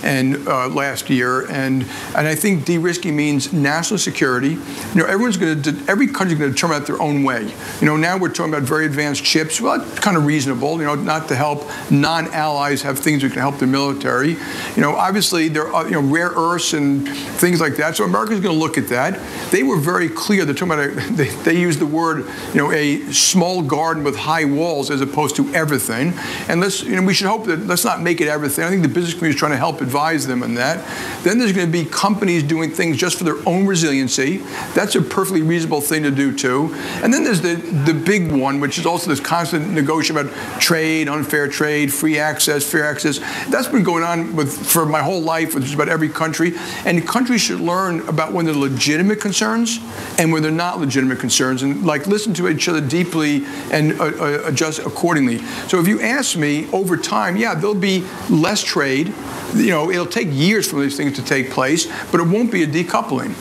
and 0.04 0.48
uh, 0.48 0.68
last 0.68 1.10
year, 1.10 1.48
and 1.50 1.84
and 2.16 2.28
I 2.28 2.36
think 2.36 2.66
de-risking 2.66 3.16
means 3.16 3.54
national 3.54 3.98
security. 3.98 4.50
You 4.50 4.96
know, 4.96 5.06
everyone's 5.06 5.38
going 5.38 5.62
to 5.62 5.84
every 5.88 6.08
country's 6.08 6.38
going 6.38 6.52
to 6.52 6.56
determine 6.56 6.82
it 6.82 6.86
their 6.86 7.02
own 7.02 7.24
way. 7.24 7.52
You 7.80 7.86
know, 7.86 7.98
now 7.98 8.18
we're 8.18 8.30
talking 8.30 8.54
about 8.54 8.68
very 8.68 8.86
advanced 8.86 9.24
chips. 9.24 9.62
Well, 9.62 9.80
that's 9.80 10.00
kind 10.00 10.18
of 10.18 10.26
reasonable. 10.26 10.78
You 10.80 10.86
know, 10.86 10.96
not 10.96 11.28
to 11.30 11.36
help 11.36 11.70
non-allies 11.90 12.82
have 12.82 13.00
things 13.00 13.22
that 13.22 13.32
can 13.32 13.42
help 13.42 13.58
the 13.58 13.68
military. 13.68 14.32
You 14.76 14.82
know, 14.82 14.96
obviously 14.96 15.48
there 15.48 15.74
are 15.74 15.86
you 15.86 15.92
know 15.92 16.02
rare 16.02 16.32
earths 16.36 16.74
and 16.74 17.08
things 17.08 17.62
like 17.62 17.76
that. 17.78 17.96
So 17.96 18.04
America's 18.04 18.40
going 18.40 18.56
to 18.56 18.60
look 18.60 18.78
at 18.78 18.88
that. 18.90 19.20
They 19.52 19.64
were 19.64 19.78
very 19.78 20.10
clear. 20.10 20.46
They're 20.46 20.56
talking 20.56 20.74
about 20.74 20.90
a, 20.90 21.14
they, 21.14 21.30
they 21.30 21.70
the 21.70 21.86
word 21.86 22.26
you 22.54 22.56
know 22.56 22.72
a 22.72 23.12
small 23.12 23.62
garden 23.62 24.04
with 24.04 24.16
high 24.16 24.46
walls 24.46 24.90
as 24.90 25.02
opposed 25.02 25.36
to 25.36 25.54
everything. 25.54 26.14
And 26.48 26.62
let's 26.62 26.84
you 26.84 26.96
know 26.96 27.04
we 27.04 27.14
should 27.14 27.28
hope 27.28 27.46
that 27.46 27.68
let's 27.68 27.86
not 27.86 28.02
make 28.02 28.22
it 28.22 28.28
everything. 28.28 28.66
I 28.66 28.70
think 28.70 28.82
the 28.82 28.88
business 28.88 29.14
community 29.14 29.36
is 29.36 29.40
trying 29.40 29.52
to 29.52 29.58
help 29.58 29.82
advise 29.90 30.28
them 30.28 30.44
on 30.44 30.54
that. 30.54 30.78
Then 31.24 31.40
there's 31.40 31.52
going 31.52 31.66
to 31.66 31.72
be 31.72 31.84
companies 31.84 32.44
doing 32.44 32.70
things 32.70 32.98
just 32.98 33.18
for 33.18 33.24
their 33.24 33.38
own 33.48 33.66
resiliency. 33.66 34.38
That's 34.76 34.96
a 34.96 35.02
perfectly 35.02 35.42
reasonable 35.42 35.82
thing 35.82 36.04
to 36.04 36.12
do 36.12 36.36
too. 36.36 36.70
And 37.04 37.12
then 37.14 37.24
there's 37.24 37.42
the, 37.42 37.56
the 37.56 37.94
big 37.94 38.32
one, 38.32 38.60
which 38.60 38.78
is 38.78 38.86
also 38.86 39.10
this 39.10 39.20
constant 39.20 39.70
negotiation 39.72 40.18
about 40.18 40.62
trade, 40.62 41.10
unfair 41.10 41.48
trade, 41.48 41.92
free 41.92 42.20
access, 42.20 42.70
fair 42.70 42.86
access. 42.86 43.20
That's 43.50 43.68
been 43.68 43.84
going 43.84 44.04
on 44.04 44.36
with 44.36 44.50
for 44.66 44.86
my 44.86 45.02
whole 45.02 45.22
life 45.22 45.56
with 45.56 45.64
just 45.64 45.76
about 45.76 45.90
every 45.90 46.10
country. 46.10 46.54
And 46.86 47.06
countries 47.08 47.42
should 47.42 47.60
learn 47.60 48.08
about 48.08 48.32
when 48.32 48.46
they're 48.46 48.54
legitimate 48.54 49.20
concerns 49.20 49.80
and 50.20 50.32
when 50.32 50.44
they're 50.44 50.52
not 50.52 50.80
legitimate 50.80 51.20
concerns, 51.20 51.64
and 51.64 51.86
like 51.86 52.08
listen 52.08 52.34
to 52.36 52.48
each 52.48 52.68
other 52.70 52.82
deeply 52.82 53.44
and 53.72 53.94
uh, 54.00 54.06
uh, 54.06 54.42
adjust 54.46 54.80
accordingly. 54.80 55.40
So 55.68 55.80
if 55.80 55.88
you 55.88 56.02
ask 56.02 56.38
me, 56.38 56.68
over 56.72 56.98
time, 56.98 57.38
yeah, 57.38 57.56
there'll 57.56 57.76
be 57.76 58.06
less 58.30 58.64
trade. 58.64 59.14
You 59.56 59.72
know, 59.72 59.79
know, 59.80 59.92
it'll 59.92 60.06
take 60.06 60.28
years 60.32 60.70
for 60.70 60.80
these 60.80 60.98
things 60.98 61.16
to 61.16 61.24
take 61.24 61.52
place, 61.52 61.88
but 62.12 62.20
it 62.20 62.28
won't 62.28 62.52
be 62.52 62.64
a 62.64 62.68
decoupling. 62.68 63.36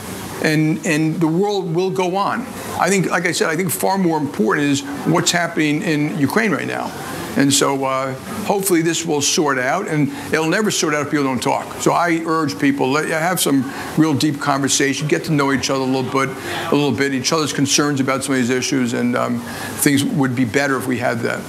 And, 0.44 0.84
and 0.86 1.16
the 1.20 1.26
world 1.26 1.74
will 1.74 1.90
go 1.90 2.16
on. 2.16 2.42
I 2.78 2.88
think, 2.88 3.10
like 3.10 3.26
I 3.26 3.32
said, 3.32 3.48
I 3.48 3.56
think 3.56 3.70
far 3.70 3.98
more 3.98 4.18
important 4.18 4.68
is 4.68 4.82
what's 5.06 5.32
happening 5.32 5.82
in 5.82 6.16
Ukraine 6.18 6.52
right 6.52 6.66
now. 6.66 6.92
And 7.36 7.52
so 7.52 7.84
uh, 7.84 8.14
hopefully 8.46 8.82
this 8.82 9.04
will 9.04 9.20
sort 9.20 9.58
out, 9.58 9.86
and 9.86 10.08
it'll 10.32 10.48
never 10.48 10.72
sort 10.72 10.94
out 10.94 11.06
if 11.06 11.10
people 11.10 11.24
don't 11.24 11.42
talk. 11.42 11.72
So 11.80 11.92
I 11.92 12.22
urge 12.26 12.58
people, 12.58 12.90
let, 12.90 13.08
have 13.08 13.38
some 13.38 13.70
real 13.96 14.14
deep 14.14 14.40
conversation, 14.40 15.06
get 15.06 15.24
to 15.24 15.32
know 15.32 15.52
each 15.52 15.70
other 15.70 15.82
a 15.82 15.86
little 15.86 16.10
bit, 16.10 16.36
a 16.72 16.74
little 16.74 16.90
bit, 16.90 17.14
each 17.14 17.32
other's 17.32 17.52
concerns 17.52 18.00
about 18.00 18.24
some 18.24 18.34
of 18.34 18.40
these 18.40 18.50
issues, 18.50 18.92
and 18.92 19.16
um, 19.16 19.40
things 19.78 20.04
would 20.04 20.34
be 20.34 20.44
better 20.44 20.76
if 20.76 20.88
we 20.88 20.98
had 20.98 21.20
that. 21.20 21.40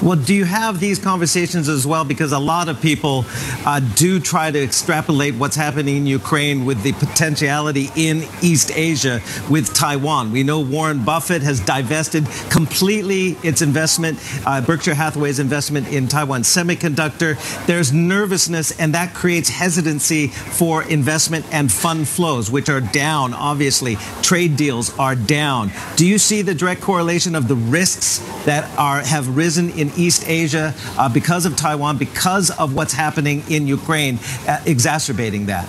Well, 0.00 0.16
do 0.16 0.32
you 0.32 0.44
have 0.44 0.78
these 0.78 1.00
conversations 1.00 1.68
as 1.68 1.84
well? 1.84 2.04
Because 2.04 2.30
a 2.30 2.38
lot 2.38 2.68
of 2.68 2.80
people 2.80 3.24
uh, 3.66 3.80
do 3.96 4.20
try 4.20 4.48
to 4.48 4.62
extrapolate 4.62 5.34
what's 5.34 5.56
happening 5.56 5.96
in 5.96 6.06
Ukraine 6.06 6.64
with 6.64 6.82
the 6.84 6.92
potentiality 6.92 7.88
in 7.96 8.22
East 8.40 8.70
Asia 8.76 9.20
with 9.50 9.74
Taiwan. 9.74 10.30
We 10.30 10.44
know 10.44 10.60
Warren 10.60 11.04
Buffett 11.04 11.42
has 11.42 11.58
divested 11.58 12.26
completely 12.48 13.36
its 13.42 13.60
investment, 13.60 14.20
uh, 14.46 14.60
Berkshire 14.60 14.94
Hathaway's 14.94 15.40
investment 15.40 15.88
in 15.88 16.06
Taiwan 16.06 16.42
Semiconductor. 16.42 17.36
There's 17.66 17.92
nervousness, 17.92 18.78
and 18.78 18.94
that 18.94 19.14
creates 19.14 19.48
hesitancy 19.48 20.28
for 20.28 20.84
investment 20.84 21.44
and 21.50 21.72
fund 21.72 22.06
flows, 22.06 22.52
which 22.52 22.68
are 22.68 22.80
down, 22.80 23.34
obviously. 23.34 23.96
Trade 24.22 24.56
deals 24.56 24.96
are 24.96 25.16
down. 25.16 25.72
Do 25.96 26.06
you 26.06 26.18
see 26.18 26.42
the 26.42 26.54
direct 26.54 26.82
correlation 26.82 27.34
of 27.34 27.48
the 27.48 27.56
risks 27.56 28.18
that 28.44 28.64
are 28.78 29.00
have 29.00 29.36
risen 29.36 29.70
in 29.70 29.87
East 29.96 30.28
Asia 30.28 30.74
uh, 30.96 31.08
because 31.08 31.46
of 31.46 31.56
Taiwan, 31.56 31.98
because 31.98 32.50
of 32.50 32.74
what's 32.74 32.92
happening 32.92 33.42
in 33.48 33.66
Ukraine, 33.66 34.18
uh, 34.46 34.60
exacerbating 34.66 35.46
that? 35.46 35.66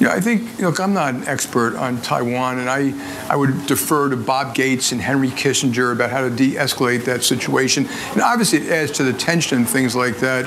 Yeah, 0.00 0.12
I 0.12 0.20
think, 0.20 0.58
look, 0.58 0.80
I'm 0.80 0.92
not 0.92 1.14
an 1.14 1.28
expert 1.28 1.76
on 1.76 2.02
Taiwan, 2.02 2.58
and 2.58 2.68
I, 2.68 2.92
I 3.28 3.36
would 3.36 3.66
defer 3.66 4.08
to 4.08 4.16
Bob 4.16 4.52
Gates 4.52 4.90
and 4.90 5.00
Henry 5.00 5.28
Kissinger 5.28 5.92
about 5.92 6.10
how 6.10 6.22
to 6.22 6.30
de 6.30 6.56
escalate 6.56 7.04
that 7.04 7.22
situation. 7.22 7.86
And 8.12 8.20
obviously, 8.20 8.58
it 8.58 8.72
adds 8.72 8.90
to 8.92 9.04
the 9.04 9.12
tension 9.12 9.58
and 9.58 9.68
things 9.68 9.94
like 9.94 10.16
that. 10.18 10.46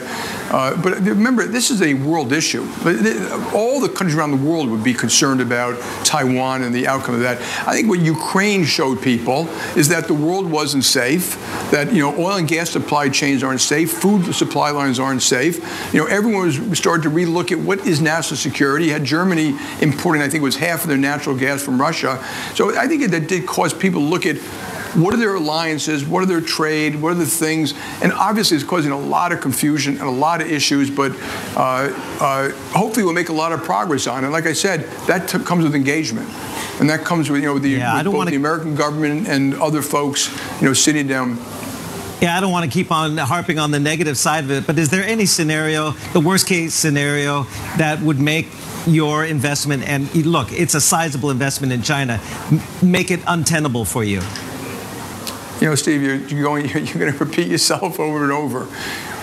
Uh, 0.51 0.75
but 0.81 0.99
remember, 0.99 1.45
this 1.45 1.71
is 1.71 1.81
a 1.81 1.93
world 1.93 2.33
issue. 2.33 2.63
All 3.53 3.79
the 3.79 3.87
countries 3.87 4.15
around 4.15 4.31
the 4.31 4.49
world 4.49 4.69
would 4.69 4.83
be 4.83 4.93
concerned 4.93 5.39
about 5.39 5.79
Taiwan 6.03 6.63
and 6.63 6.75
the 6.75 6.85
outcome 6.85 7.15
of 7.15 7.21
that. 7.21 7.37
I 7.65 7.73
think 7.73 7.87
what 7.87 7.99
Ukraine 7.99 8.65
showed 8.65 9.01
people 9.01 9.47
is 9.77 9.87
that 9.87 10.07
the 10.07 10.13
world 10.13 10.51
wasn't 10.51 10.83
safe, 10.83 11.35
that, 11.71 11.93
you 11.93 12.01
know, 12.01 12.13
oil 12.17 12.35
and 12.35 12.49
gas 12.49 12.69
supply 12.69 13.07
chains 13.07 13.43
aren't 13.43 13.61
safe, 13.61 13.91
food 13.91 14.35
supply 14.35 14.71
lines 14.71 14.99
aren't 14.99 15.21
safe. 15.21 15.57
You 15.93 16.01
know, 16.01 16.07
everyone 16.07 16.43
was 16.69 16.77
started 16.77 17.03
to 17.03 17.09
relook 17.09 17.53
at 17.53 17.59
what 17.59 17.87
is 17.87 18.01
national 18.01 18.37
security. 18.37 18.87
You 18.87 18.93
had 18.93 19.05
Germany 19.05 19.36
Germany 19.37 19.59
importing, 19.81 20.21
I 20.21 20.29
think 20.29 20.41
it 20.41 20.45
was 20.45 20.55
half 20.55 20.83
of 20.83 20.89
their 20.89 20.97
natural 20.97 21.35
gas 21.35 21.63
from 21.63 21.79
Russia. 21.79 22.23
So 22.55 22.77
I 22.77 22.87
think 22.87 23.09
that 23.09 23.27
did 23.27 23.45
cause 23.45 23.73
people 23.73 24.01
to 24.01 24.07
look 24.07 24.25
at 24.25 24.37
what 24.95 25.13
are 25.13 25.17
their 25.17 25.35
alliances, 25.35 26.05
what 26.05 26.23
are 26.23 26.25
their 26.25 26.41
trade, 26.41 26.99
what 27.01 27.11
are 27.11 27.15
the 27.15 27.25
things, 27.25 27.73
and 28.01 28.11
obviously 28.13 28.57
it's 28.57 28.65
causing 28.65 28.91
a 28.91 28.99
lot 28.99 29.31
of 29.31 29.41
confusion 29.41 29.97
and 29.97 30.07
a 30.07 30.11
lot 30.11 30.41
of 30.41 30.49
issues, 30.49 30.89
but 30.89 31.11
uh, 31.55 31.91
uh, 32.19 32.49
hopefully 32.71 33.03
we'll 33.03 33.13
make 33.13 33.29
a 33.29 33.33
lot 33.33 33.51
of 33.51 33.63
progress 33.63 34.07
on 34.07 34.23
it. 34.23 34.29
Like 34.29 34.45
I 34.45 34.53
said, 34.53 34.83
that 35.07 35.29
t- 35.29 35.39
comes 35.39 35.63
with 35.63 35.75
engagement. 35.75 36.29
And 36.79 36.87
that 36.91 37.03
comes 37.03 37.27
with, 37.27 37.41
you 37.41 37.47
know, 37.47 37.55
with 37.55 37.63
the, 37.63 37.71
yeah, 37.71 37.97
with 37.97 38.05
both 38.05 38.29
the 38.29 38.35
American 38.35 38.75
government 38.75 39.27
and 39.27 39.55
other 39.55 39.81
folks, 39.81 40.29
you 40.61 40.67
know, 40.67 40.73
sitting 40.73 41.07
down 41.07 41.39
yeah, 42.21 42.35
I 42.35 42.39
don't 42.41 42.51
want 42.51 42.65
to 42.65 42.71
keep 42.71 42.91
on 42.91 43.15
harping 43.17 43.59
on 43.59 43.69
the 43.69 43.79
negative 43.79 44.17
side 44.17 44.43
of 44.43 44.49
it, 44.49 44.65
but 44.65 44.79
is 44.79 44.89
there 44.89 45.03
any 45.03 45.27
scenario, 45.27 45.91
the 46.13 46.19
worst 46.19 46.47
case 46.47 46.73
scenario, 46.73 47.43
that 47.77 48.01
would 48.01 48.19
make 48.19 48.47
your 48.87 49.25
investment 49.25 49.83
and 49.87 50.13
look, 50.25 50.51
it's 50.51 50.73
a 50.73 50.81
sizable 50.81 51.29
investment 51.29 51.73
in 51.73 51.81
China, 51.81 52.19
make 52.81 53.11
it 53.11 53.19
untenable 53.27 53.85
for 53.85 54.03
you? 54.03 54.21
You 55.59 55.69
know, 55.69 55.75
Steve, 55.75 56.03
you're, 56.03 56.43
going, 56.43 56.69
you're 56.69 56.83
going 56.83 57.11
to 57.17 57.17
repeat 57.17 57.47
yourself 57.47 57.99
over 57.99 58.23
and 58.23 58.31
over. 58.31 58.67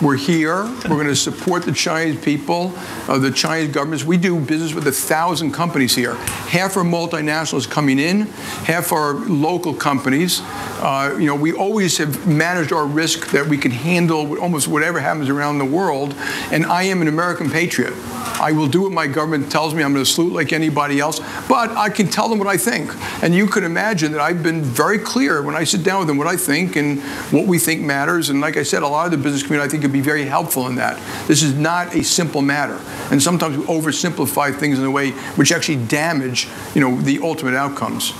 We're 0.02 0.16
here. 0.16 0.64
We're 0.64 0.97
going 0.97 1.06
to 1.06 1.14
support 1.14 1.62
the 1.62 1.73
Chinese 1.73 2.23
people, 2.25 2.73
uh, 3.06 3.18
the 3.18 3.30
Chinese 3.30 3.73
governments. 3.73 4.04
We 4.04 4.16
do 4.16 4.40
business 4.40 4.75
with 4.75 4.88
a 4.88 4.92
thousand 4.92 5.52
companies 5.52 5.94
here. 5.94 6.14
Half 6.16 6.76
are 6.76 6.83
multinationals 6.83 7.71
coming 7.71 8.00
in, 8.00 8.23
half 8.66 8.90
are 8.90 9.14
local 9.14 9.73
companies. 9.73 10.40
Uh, 10.42 11.16
you 11.21 11.26
know, 11.26 11.37
we 11.37 11.52
always 11.52 11.97
have 11.99 12.26
managed 12.26 12.73
our 12.73 12.85
risk 12.85 13.30
that 13.30 13.47
we 13.47 13.56
can 13.56 13.71
handle 13.71 14.37
almost 14.40 14.66
whatever 14.66 14.99
happens 14.99 15.28
around 15.28 15.59
the 15.59 15.64
world. 15.64 16.14
And 16.50 16.66
I 16.66 16.83
am 16.83 17.00
an 17.00 17.06
American 17.06 17.49
patriot. 17.49 17.94
I 18.41 18.53
will 18.53 18.67
do 18.67 18.83
what 18.83 18.93
my 18.93 19.07
government 19.07 19.50
tells 19.50 19.75
me. 19.75 19.83
I'm 19.83 19.93
going 19.93 20.05
to 20.05 20.11
salute 20.11 20.33
like 20.33 20.53
anybody 20.53 21.00
else, 21.00 21.21
but 21.49 21.71
I 21.71 21.88
can 21.88 22.09
tell 22.09 22.29
them 22.29 22.38
what 22.38 22.49
I 22.49 22.57
think. 22.57 22.91
And 23.23 23.35
you 23.35 23.47
can 23.47 23.64
imagine 23.64 24.12
that 24.12 24.21
I've 24.21 24.43
been 24.43 24.62
very 24.62 24.99
clear 24.99 25.43
when 25.43 25.55
I 25.55 25.64
sit 25.64 25.85
down 25.85 26.00
with 26.00 26.09
them 26.09 26.17
what 26.17 26.26
I 26.26 26.37
think 26.37 26.76
and 26.76 27.00
what 27.31 27.47
we 27.47 27.59
think 27.59 27.83
matters. 27.83 28.29
And 28.29 28.41
like 28.41 28.57
I 28.57 28.62
said, 28.62 28.83
a 28.83 28.88
lot 28.88 29.07
of 29.07 29.12
the 29.12 29.19
business 29.19 29.43
community 29.43 29.67
I 29.67 29.71
think 29.71 29.83
could 29.83 29.93
be 29.93 30.00
very 30.00 30.25
helpful 30.25 30.67
in 30.67 30.75
that. 30.76 31.00
This 31.26 31.43
is 31.43 31.55
not 31.55 31.95
a 31.95 32.03
simple 32.03 32.43
matter, 32.43 32.81
and 33.11 33.23
sometimes 33.23 33.57
we 33.57 33.64
oversimplify 33.64 34.55
things 34.55 34.79
in 34.79 34.85
a 34.85 34.91
way 34.91 35.12
which 35.37 35.53
actually 35.53 35.85
damage, 35.87 36.49
you 36.75 36.81
know, 36.81 37.00
the 37.00 37.21
ultimate 37.23 37.55
outcomes. 37.55 38.12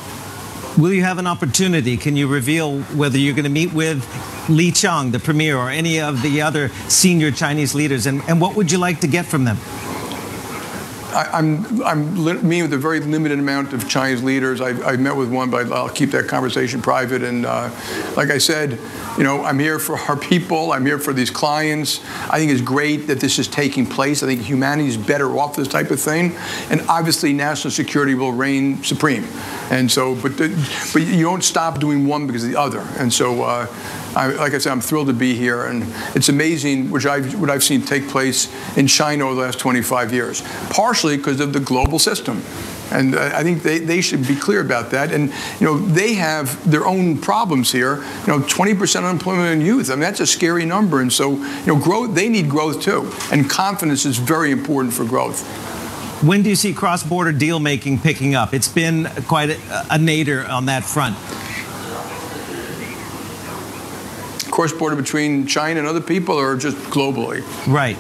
Will 0.77 0.93
you 0.93 1.05
have 1.05 1.19
an 1.19 1.27
opportunity? 1.27 1.97
Can 1.97 2.17
you 2.17 2.27
reveal 2.27 2.81
whether 2.81 3.17
you're 3.17 3.35
going 3.35 3.45
to 3.45 3.51
meet 3.51 3.73
with 3.73 3.99
Li 4.49 4.73
Qiang, 4.73 5.13
the 5.13 5.21
premier, 5.21 5.57
or 5.57 5.71
any 5.71 6.01
of 6.01 6.21
the 6.21 6.43
other 6.43 6.71
senior 6.89 7.31
Chinese 7.31 7.77
leaders? 7.77 8.07
And, 8.07 8.23
and 8.27 8.41
what 8.41 8.57
would 8.57 8.73
you 8.73 8.79
like 8.79 9.01
to 9.01 9.07
get 9.07 9.25
from 9.25 9.45
them? 9.45 9.57
I, 11.15 11.39
am 11.39 11.83
I'm, 11.83 12.19
I'm 12.19 12.49
meeting 12.49 12.63
with 12.63 12.73
a 12.73 12.79
very 12.79 13.01
limited 13.01 13.39
amount 13.39 13.73
of 13.73 13.89
Chinese 13.89 14.23
leaders. 14.23 14.61
I, 14.61 14.71
I 14.83 14.97
met 14.97 15.15
with 15.15 15.33
one, 15.33 15.51
but 15.51 15.71
I'll 15.71 15.89
keep 15.89 16.11
that 16.11 16.27
conversation 16.27 16.83
private. 16.83 17.23
And 17.23 17.47
uh, 17.47 17.71
like 18.17 18.31
I 18.31 18.39
said, 18.39 18.79
you 19.17 19.23
know, 19.23 19.45
I'm 19.45 19.59
here 19.59 19.79
for 19.79 19.97
our 19.97 20.17
people. 20.17 20.73
I'm 20.73 20.85
here 20.85 20.99
for 20.99 21.13
these 21.13 21.31
clients. 21.31 22.01
I 22.29 22.39
think 22.39 22.51
it's 22.51 22.61
great 22.61 23.07
that 23.07 23.21
this 23.21 23.39
is 23.39 23.47
taking 23.47 23.87
place. 23.87 24.23
I 24.23 24.27
think 24.27 24.41
humanity 24.41 24.89
is 24.89 24.97
better 24.97 25.31
off 25.39 25.55
this 25.55 25.69
type 25.69 25.91
of 25.91 26.01
thing. 26.01 26.35
And 26.71 26.81
obviously, 26.89 27.33
national 27.33 27.71
security 27.71 28.15
will 28.15 28.33
reign 28.33 28.83
supreme. 28.83 29.25
And 29.71 29.91
so, 29.91 30.17
but 30.17 30.37
the, 30.37 30.49
but 30.93 31.03
you 31.03 31.23
don't 31.23 31.45
stop 31.45 31.79
doing 31.79 32.07
one 32.07 32.27
because 32.27 32.45
of 32.45 32.51
the 32.51 32.59
other. 32.59 32.81
And 32.99 33.13
so, 33.13 33.43
uh, 33.43 33.67
I, 34.17 34.29
like 34.29 34.55
I 34.55 34.59
said, 34.59 34.73
I'm 34.73 34.81
thrilled 34.81 35.09
to 35.09 35.13
be 35.13 35.35
here, 35.35 35.65
and 35.65 35.85
it's 36.15 36.29
amazing 36.29 36.91
which 36.91 37.07
I've, 37.07 37.39
what 37.39 37.51
I've 37.51 37.65
seen 37.65 37.83
take 37.83 38.09
place 38.09 38.53
in 38.77 38.87
China 38.87 39.25
over 39.25 39.35
the 39.35 39.41
last 39.43 39.59
25 39.59 40.13
years, 40.13 40.43
partially 40.71 41.17
because 41.17 41.41
of 41.41 41.53
the 41.53 41.61
global 41.61 41.99
system. 41.99 42.43
And 42.91 43.17
I 43.17 43.43
think 43.43 43.63
they, 43.63 43.79
they 43.79 44.01
should 44.01 44.27
be 44.27 44.37
clear 44.37 44.61
about 44.61 44.91
that. 44.91 45.11
And, 45.11 45.33
you 45.59 45.67
know, 45.67 45.79
they 45.79 46.15
have 46.15 46.71
their 46.71 46.87
own 46.87 47.19
problems 47.19 47.73
here. 47.73 47.97
You 47.97 48.27
know, 48.27 48.39
20% 48.41 49.05
unemployment 49.05 49.61
in 49.61 49.67
youth. 49.67 49.91
I 49.91 49.95
mean, 49.95 50.03
that's 50.03 50.21
a 50.21 50.27
scary 50.27 50.65
number. 50.65 51.01
And 51.01 51.13
so, 51.13 51.33
you 51.33 51.67
know, 51.67 51.79
growth, 51.79 52.15
they 52.15 52.29
need 52.29 52.49
growth 52.49 52.83
too. 52.83 53.11
And 53.33 53.51
confidence 53.51 54.05
is 54.05 54.19
very 54.19 54.53
important 54.53 54.95
for 54.95 55.05
growth. 55.05 55.43
When 56.23 56.43
do 56.43 56.51
you 56.51 56.57
see 56.57 56.73
cross-border 56.73 57.33
deal 57.33 57.59
making 57.59 57.99
picking 57.99 58.35
up? 58.35 58.55
It's 58.55 58.69
been 58.69 59.07
quite 59.27 59.51
a, 59.51 59.87
a 59.91 59.99
nadir 59.99 60.47
on 60.47 60.67
that 60.67 60.85
front. 60.85 61.17
Cross-border 64.55 64.95
between 64.95 65.49
China 65.49 65.81
and 65.81 65.89
other 65.89 66.01
people, 66.01 66.37
or 66.37 66.57
just 66.57 66.77
globally? 66.91 67.43
Right. 67.67 67.99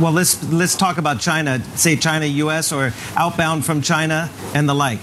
Well, 0.00 0.12
let's 0.12 0.40
let's 0.52 0.76
talk 0.76 0.98
about 0.98 1.18
China. 1.20 1.60
Say 1.76 1.96
China, 1.96 2.26
U.S. 2.26 2.72
or 2.72 2.92
outbound 3.16 3.64
from 3.64 3.82
China 3.82 4.30
and 4.54 4.68
the 4.68 4.74
like. 4.74 5.00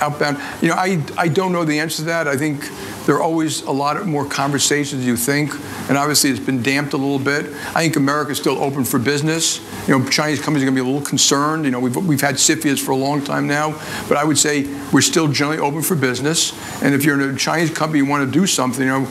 Outbound. 0.00 0.38
You 0.62 0.68
know, 0.68 0.74
I 0.74 1.02
I 1.16 1.28
don't 1.28 1.52
know 1.52 1.64
the 1.64 1.78
answer 1.78 1.98
to 1.98 2.04
that. 2.04 2.26
I 2.26 2.36
think 2.36 2.68
there 3.06 3.16
are 3.16 3.22
always 3.22 3.62
a 3.62 3.70
lot 3.70 4.04
more 4.06 4.24
conversations 4.24 5.04
you 5.04 5.16
think, 5.16 5.52
and 5.88 5.98
obviously 5.98 6.30
it's 6.30 6.40
been 6.40 6.62
damped 6.62 6.92
a 6.92 6.96
little 6.96 7.18
bit. 7.18 7.46
I 7.74 7.82
think 7.82 7.96
America 7.96 8.32
is 8.32 8.38
still 8.38 8.62
open 8.62 8.84
for 8.84 8.98
business. 8.98 9.60
You 9.88 9.98
know, 9.98 10.08
Chinese 10.08 10.40
companies 10.40 10.62
are 10.62 10.66
going 10.66 10.76
to 10.76 10.82
be 10.82 10.88
a 10.88 10.92
little 10.92 11.06
concerned. 11.06 11.64
You 11.64 11.70
know, 11.70 11.80
we've, 11.80 11.96
we've 11.96 12.20
had 12.20 12.36
CFIUS 12.36 12.78
for 12.78 12.92
a 12.92 12.96
long 12.96 13.22
time 13.24 13.46
now, 13.46 13.72
but 14.08 14.16
I 14.16 14.24
would 14.24 14.38
say 14.38 14.66
we're 14.92 15.00
still 15.00 15.28
generally 15.28 15.58
open 15.58 15.82
for 15.82 15.96
business. 15.96 16.52
And 16.82 16.94
if 16.94 17.04
you're 17.04 17.20
in 17.20 17.34
a 17.34 17.38
Chinese 17.38 17.70
company, 17.70 17.98
you 17.98 18.06
want 18.06 18.24
to 18.24 18.30
do 18.30 18.46
something, 18.46 18.82
you 18.86 18.88
know, 18.88 19.08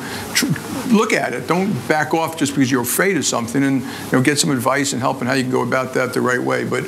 look 0.87 1.13
at 1.13 1.33
it. 1.33 1.47
Don't 1.47 1.71
back 1.87 2.13
off 2.13 2.37
just 2.37 2.53
because 2.53 2.71
you're 2.71 2.81
afraid 2.81 3.17
of 3.17 3.25
something, 3.25 3.63
and 3.63 3.81
you 3.81 4.11
know, 4.13 4.21
get 4.21 4.39
some 4.39 4.51
advice 4.51 4.93
and 4.93 5.01
help 5.01 5.21
on 5.21 5.27
how 5.27 5.33
you 5.33 5.43
can 5.43 5.51
go 5.51 5.63
about 5.63 5.93
that 5.93 6.13
the 6.13 6.21
right 6.21 6.41
way. 6.41 6.63
But 6.65 6.85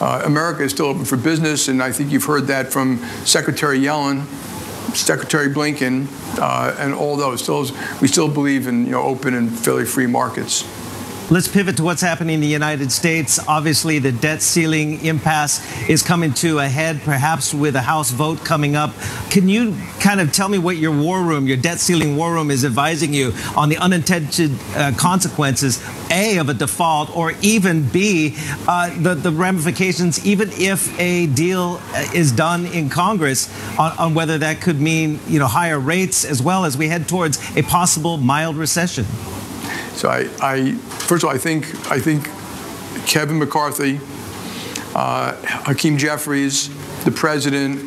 uh, 0.00 0.22
America 0.24 0.62
is 0.62 0.72
still 0.72 0.86
open 0.86 1.04
for 1.04 1.16
business, 1.16 1.68
and 1.68 1.82
I 1.82 1.92
think 1.92 2.12
you've 2.12 2.24
heard 2.24 2.46
that 2.48 2.72
from 2.72 2.98
Secretary 3.24 3.78
Yellen 3.78 4.26
Secretary 4.94 5.48
Blinken, 5.48 6.08
uh, 6.38 6.74
and 6.78 6.94
all 6.94 7.16
those. 7.16 7.42
Still, 7.42 7.64
we 8.00 8.08
still 8.08 8.28
believe 8.28 8.66
in 8.66 8.86
you 8.86 8.92
know 8.92 9.02
open 9.02 9.34
and 9.34 9.50
fairly 9.56 9.84
free 9.84 10.06
markets. 10.06 10.64
Let's 11.32 11.46
pivot 11.46 11.76
to 11.76 11.84
what's 11.84 12.02
happening 12.02 12.34
in 12.34 12.40
the 12.40 12.48
United 12.48 12.90
States. 12.90 13.38
Obviously, 13.46 14.00
the 14.00 14.10
debt 14.10 14.42
ceiling 14.42 15.04
impasse 15.04 15.60
is 15.88 16.02
coming 16.02 16.34
to 16.34 16.58
a 16.58 16.66
head, 16.66 17.02
perhaps 17.02 17.54
with 17.54 17.76
a 17.76 17.80
House 17.80 18.10
vote 18.10 18.44
coming 18.44 18.74
up. 18.74 18.92
Can 19.30 19.48
you 19.48 19.76
kind 20.00 20.20
of 20.20 20.32
tell 20.32 20.48
me 20.48 20.58
what 20.58 20.76
your 20.76 20.90
war 20.90 21.22
room, 21.22 21.46
your 21.46 21.56
debt 21.56 21.78
ceiling 21.78 22.16
war 22.16 22.32
room, 22.32 22.50
is 22.50 22.64
advising 22.64 23.14
you 23.14 23.32
on 23.56 23.68
the 23.68 23.76
unintended 23.76 24.50
uh, 24.74 24.90
consequences, 24.96 25.80
A, 26.10 26.38
of 26.38 26.48
a 26.48 26.54
default, 26.54 27.16
or 27.16 27.34
even 27.42 27.88
B, 27.88 28.34
uh, 28.66 28.90
the, 29.00 29.14
the 29.14 29.30
ramifications, 29.30 30.26
even 30.26 30.50
if 30.54 30.98
a 30.98 31.28
deal 31.28 31.80
uh, 31.94 32.08
is 32.12 32.32
done 32.32 32.66
in 32.66 32.88
Congress, 32.88 33.48
on, 33.78 33.96
on 33.98 34.14
whether 34.14 34.36
that 34.38 34.60
could 34.60 34.80
mean 34.80 35.20
you 35.28 35.38
know, 35.38 35.46
higher 35.46 35.78
rates 35.78 36.24
as 36.24 36.42
well 36.42 36.64
as 36.64 36.76
we 36.76 36.88
head 36.88 37.06
towards 37.06 37.38
a 37.56 37.62
possible 37.62 38.16
mild 38.16 38.56
recession? 38.56 39.06
So 39.94 40.08
I, 40.08 40.28
I 40.40 40.72
first 40.72 41.22
of 41.22 41.28
all, 41.28 41.34
I 41.34 41.38
think 41.38 41.66
I 41.90 41.98
think 42.00 42.24
Kevin 43.06 43.38
McCarthy, 43.38 44.00
uh, 44.94 45.34
Hakeem 45.44 45.98
Jeffries, 45.98 46.68
the 47.04 47.10
president, 47.10 47.80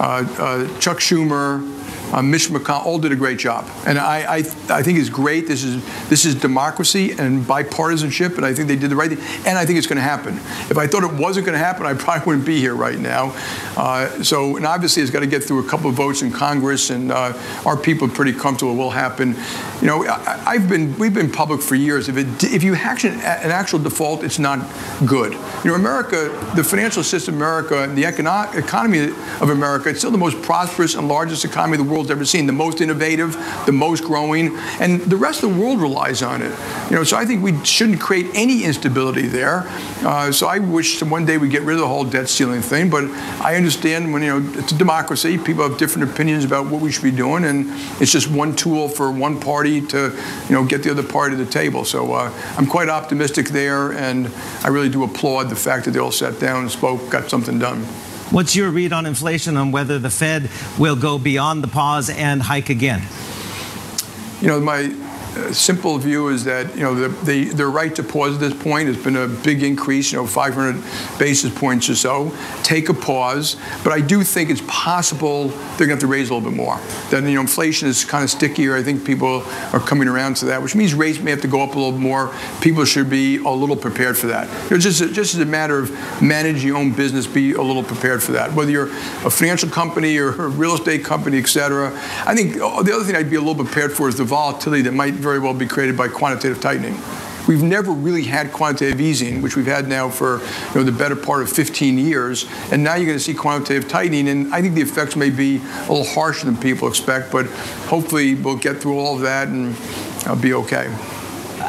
uh, 0.00 0.26
uh, 0.38 0.78
Chuck 0.78 0.98
Schumer, 0.98 1.77
uh, 2.12 2.22
Mitch 2.22 2.48
McConnell 2.48 2.86
all 2.86 2.98
did 2.98 3.12
a 3.12 3.16
great 3.16 3.38
job, 3.38 3.68
and 3.86 3.98
I, 3.98 4.18
I, 4.20 4.36
I 4.68 4.82
think 4.82 4.98
it's 4.98 5.08
great. 5.08 5.46
This 5.46 5.64
is 5.64 5.82
this 6.08 6.24
is 6.24 6.34
democracy 6.34 7.12
and 7.12 7.44
bipartisanship, 7.44 8.36
and 8.36 8.44
I 8.44 8.54
think 8.54 8.68
they 8.68 8.76
did 8.76 8.90
the 8.90 8.96
right 8.96 9.10
thing. 9.10 9.46
And 9.46 9.58
I 9.58 9.66
think 9.66 9.78
it's 9.78 9.86
going 9.86 9.96
to 9.96 10.02
happen. 10.02 10.36
If 10.70 10.78
I 10.78 10.86
thought 10.86 11.02
it 11.02 11.20
wasn't 11.20 11.46
going 11.46 11.58
to 11.58 11.64
happen, 11.64 11.86
I 11.86 11.94
probably 11.98 12.26
wouldn't 12.26 12.46
be 12.46 12.58
here 12.58 12.74
right 12.74 12.98
now. 12.98 13.34
Uh, 13.76 14.22
so, 14.22 14.56
and 14.56 14.66
obviously, 14.66 15.02
it's 15.02 15.10
got 15.10 15.20
to 15.20 15.26
get 15.26 15.44
through 15.44 15.64
a 15.64 15.68
couple 15.68 15.90
of 15.90 15.96
votes 15.96 16.22
in 16.22 16.30
Congress, 16.30 16.90
and 16.90 17.12
uh, 17.12 17.32
our 17.64 17.76
people 17.76 18.08
are 18.08 18.14
pretty 18.14 18.32
comfortable 18.32 18.72
it 18.72 18.76
will 18.76 18.90
happen. 18.90 19.36
You 19.80 19.86
know, 19.86 20.06
I, 20.06 20.58
have 20.58 20.68
been 20.68 20.96
we've 20.98 21.14
been 21.14 21.30
public 21.30 21.60
for 21.60 21.74
years. 21.74 22.08
If 22.08 22.16
it 22.16 22.44
if 22.44 22.62
you 22.62 22.74
action 22.74 23.12
an 23.14 23.50
actual 23.50 23.78
default, 23.78 24.24
it's 24.24 24.38
not 24.38 24.66
good. 25.04 25.32
You 25.32 25.70
know, 25.70 25.74
America, 25.74 26.28
the 26.54 26.64
financial 26.64 27.02
system, 27.02 27.34
of 27.34 27.40
America, 27.40 27.90
the 27.94 28.04
econo- 28.04 28.54
economy 28.54 29.10
of 29.40 29.50
America, 29.50 29.90
it's 29.90 29.98
still 29.98 30.10
the 30.10 30.18
most 30.18 30.40
prosperous 30.42 30.94
and 30.94 31.08
largest 31.08 31.44
economy 31.44 31.78
in 31.78 31.84
the 31.84 31.90
world 31.90 31.97
world's 31.98 32.10
ever 32.10 32.24
seen, 32.24 32.46
the 32.46 32.52
most 32.52 32.80
innovative, 32.80 33.32
the 33.66 33.72
most 33.72 34.04
growing, 34.04 34.56
and 34.80 35.00
the 35.02 35.16
rest 35.16 35.42
of 35.42 35.54
the 35.54 35.60
world 35.60 35.80
relies 35.80 36.22
on 36.22 36.42
it. 36.42 36.52
You 36.90 36.96
know, 36.96 37.04
so 37.04 37.16
I 37.16 37.24
think 37.24 37.42
we 37.42 37.62
shouldn't 37.64 38.00
create 38.00 38.26
any 38.34 38.64
instability 38.64 39.26
there. 39.26 39.64
Uh, 40.02 40.30
so 40.32 40.46
I 40.46 40.58
wish 40.58 41.02
one 41.02 41.26
day 41.26 41.38
we 41.38 41.48
get 41.48 41.62
rid 41.62 41.74
of 41.74 41.80
the 41.80 41.88
whole 41.88 42.04
debt 42.04 42.28
ceiling 42.28 42.62
thing, 42.62 42.88
but 42.88 43.04
I 43.40 43.56
understand 43.56 44.12
when, 44.12 44.22
you 44.22 44.40
know, 44.40 44.52
it's 44.58 44.72
a 44.72 44.78
democracy, 44.78 45.36
people 45.38 45.68
have 45.68 45.78
different 45.78 46.10
opinions 46.10 46.44
about 46.44 46.66
what 46.66 46.80
we 46.80 46.92
should 46.92 47.02
be 47.02 47.10
doing, 47.10 47.44
and 47.44 47.66
it's 48.00 48.12
just 48.12 48.30
one 48.30 48.54
tool 48.54 48.88
for 48.88 49.10
one 49.10 49.40
party 49.40 49.80
to, 49.88 50.16
you 50.48 50.54
know, 50.54 50.64
get 50.64 50.82
the 50.82 50.90
other 50.90 51.02
party 51.02 51.36
to 51.36 51.44
the 51.44 51.50
table. 51.50 51.84
So 51.84 52.12
uh, 52.12 52.32
I'm 52.56 52.66
quite 52.66 52.88
optimistic 52.88 53.48
there, 53.48 53.92
and 53.92 54.30
I 54.62 54.68
really 54.68 54.88
do 54.88 55.02
applaud 55.02 55.50
the 55.50 55.56
fact 55.56 55.84
that 55.84 55.90
they 55.90 55.98
all 55.98 56.12
sat 56.12 56.38
down 56.38 56.62
and 56.62 56.70
spoke, 56.70 57.10
got 57.10 57.28
something 57.28 57.58
done. 57.58 57.84
What's 58.30 58.54
your 58.54 58.68
read 58.70 58.92
on 58.92 59.06
inflation 59.06 59.56
on 59.56 59.72
whether 59.72 59.98
the 59.98 60.10
Fed 60.10 60.50
will 60.78 60.96
go 60.96 61.18
beyond 61.18 61.64
the 61.64 61.68
pause 61.68 62.10
and 62.10 62.42
hike 62.42 62.68
again? 62.68 63.02
You 64.42 64.48
know, 64.48 64.60
my 64.60 64.94
simple 65.52 65.96
view 65.98 66.28
is 66.28 66.44
that 66.44 66.74
you 66.74 66.82
know 66.82 66.94
the, 66.94 67.44
the, 67.44 67.66
right 67.66 67.94
to 67.94 68.02
pause 68.02 68.34
at 68.34 68.40
this 68.40 68.62
point 68.62 68.88
has 68.88 68.96
been 68.96 69.16
a 69.16 69.28
big 69.28 69.62
increase, 69.62 70.10
you 70.10 70.18
know, 70.18 70.26
500 70.26 70.82
basis 71.18 71.56
points 71.56 71.88
or 71.88 71.94
so. 71.94 72.34
Take 72.62 72.88
a 72.88 72.94
pause, 72.94 73.56
but 73.84 73.92
I 73.92 74.00
do 74.00 74.24
think 74.24 74.50
it's 74.50 74.62
possible 74.66 75.48
they're 75.48 75.86
going 75.86 75.88
to 75.88 75.94
have 75.94 76.00
to 76.00 76.06
raise 76.06 76.30
a 76.30 76.34
little 76.34 76.50
bit 76.50 76.56
more. 76.56 76.80
Then 77.10 77.26
you 77.26 77.34
know, 77.34 77.42
inflation 77.42 77.88
is 77.88 78.04
kind 78.04 78.24
of 78.24 78.30
stickier. 78.30 78.74
I 78.74 78.82
think 78.82 79.04
people 79.04 79.42
are 79.72 79.80
coming 79.80 80.08
around 80.08 80.36
to 80.36 80.46
that, 80.46 80.62
which 80.62 80.74
means 80.74 80.94
rates 80.94 81.20
may 81.20 81.30
have 81.30 81.42
to 81.42 81.48
go 81.48 81.62
up 81.62 81.74
a 81.74 81.78
little 81.78 81.98
more. 81.98 82.34
People 82.60 82.84
should 82.84 83.10
be 83.10 83.36
a 83.36 83.50
little 83.50 83.76
prepared 83.76 84.16
for 84.16 84.28
that. 84.28 84.48
It's 84.72 84.84
just 84.84 85.00
a, 85.00 85.12
just 85.12 85.34
as 85.34 85.40
a 85.40 85.46
matter 85.46 85.78
of 85.78 85.90
managing 86.22 86.68
your 86.68 86.78
own 86.78 86.92
business, 86.92 87.26
be 87.26 87.52
a 87.52 87.62
little 87.62 87.84
prepared 87.84 88.22
for 88.22 88.32
that. 88.32 88.52
Whether 88.52 88.70
you're 88.70 88.88
a 89.24 89.30
financial 89.30 89.68
company 89.68 90.16
or 90.18 90.30
a 90.30 90.48
real 90.48 90.74
estate 90.74 91.04
company, 91.04 91.38
et 91.38 91.46
cetera. 91.46 91.92
I 92.26 92.34
think 92.34 92.54
the 92.54 92.64
other 92.94 93.04
thing 93.04 93.16
I'd 93.16 93.30
be 93.30 93.36
a 93.36 93.40
little 93.40 93.62
prepared 93.62 93.92
for 93.92 94.08
is 94.08 94.16
the 94.16 94.24
volatility 94.24 94.82
that 94.82 94.92
might 94.92 95.14
very 95.18 95.38
well 95.38 95.54
be 95.54 95.66
created 95.66 95.96
by 95.96 96.08
quantitative 96.08 96.60
tightening. 96.60 96.98
We've 97.48 97.62
never 97.62 97.92
really 97.92 98.24
had 98.24 98.52
quantitative 98.52 99.00
easing, 99.00 99.40
which 99.40 99.56
we've 99.56 99.66
had 99.66 99.88
now 99.88 100.10
for 100.10 100.40
you 100.40 100.74
know, 100.74 100.82
the 100.82 100.92
better 100.92 101.16
part 101.16 101.40
of 101.40 101.50
15 101.50 101.96
years. 101.96 102.44
And 102.70 102.84
now 102.84 102.94
you're 102.94 103.06
going 103.06 103.16
to 103.16 103.24
see 103.24 103.32
quantitative 103.32 103.88
tightening. 103.88 104.28
And 104.28 104.52
I 104.54 104.60
think 104.60 104.74
the 104.74 104.82
effects 104.82 105.16
may 105.16 105.30
be 105.30 105.56
a 105.56 105.92
little 105.92 106.04
harsher 106.04 106.44
than 106.44 106.58
people 106.58 106.88
expect, 106.88 107.32
but 107.32 107.46
hopefully 107.86 108.34
we'll 108.34 108.56
get 108.56 108.82
through 108.82 108.98
all 108.98 109.16
of 109.16 109.22
that 109.22 109.48
and 109.48 109.74
I'll 110.26 110.36
be 110.36 110.52
okay. 110.52 110.94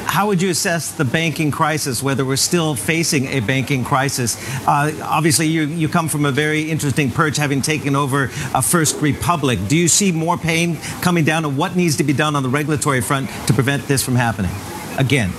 How 0.09 0.25
would 0.25 0.41
you 0.41 0.49
assess 0.49 0.91
the 0.91 1.05
banking 1.05 1.51
crisis, 1.51 2.01
whether 2.01 2.25
we're 2.25 2.35
still 2.35 2.73
facing 2.73 3.27
a 3.27 3.41
banking 3.41 3.85
crisis? 3.85 4.37
Uh, 4.67 4.91
obviously, 5.03 5.45
you, 5.45 5.67
you 5.67 5.87
come 5.87 6.07
from 6.07 6.25
a 6.25 6.31
very 6.31 6.71
interesting 6.71 7.11
perch, 7.11 7.37
having 7.37 7.61
taken 7.61 7.95
over 7.95 8.31
a 8.55 8.61
First 8.63 9.03
Republic. 9.03 9.59
Do 9.67 9.77
you 9.77 9.87
see 9.87 10.11
more 10.11 10.35
pain 10.35 10.77
coming 11.01 11.25
down, 11.25 11.45
and 11.45 11.55
what 11.55 11.75
needs 11.75 11.97
to 11.97 12.03
be 12.03 12.11
done 12.11 12.35
on 12.35 12.41
the 12.41 12.49
regulatory 12.49 13.01
front 13.01 13.29
to 13.45 13.53
prevent 13.53 13.87
this 13.87 14.03
from 14.03 14.15
happening 14.15 14.51
again? 14.97 15.31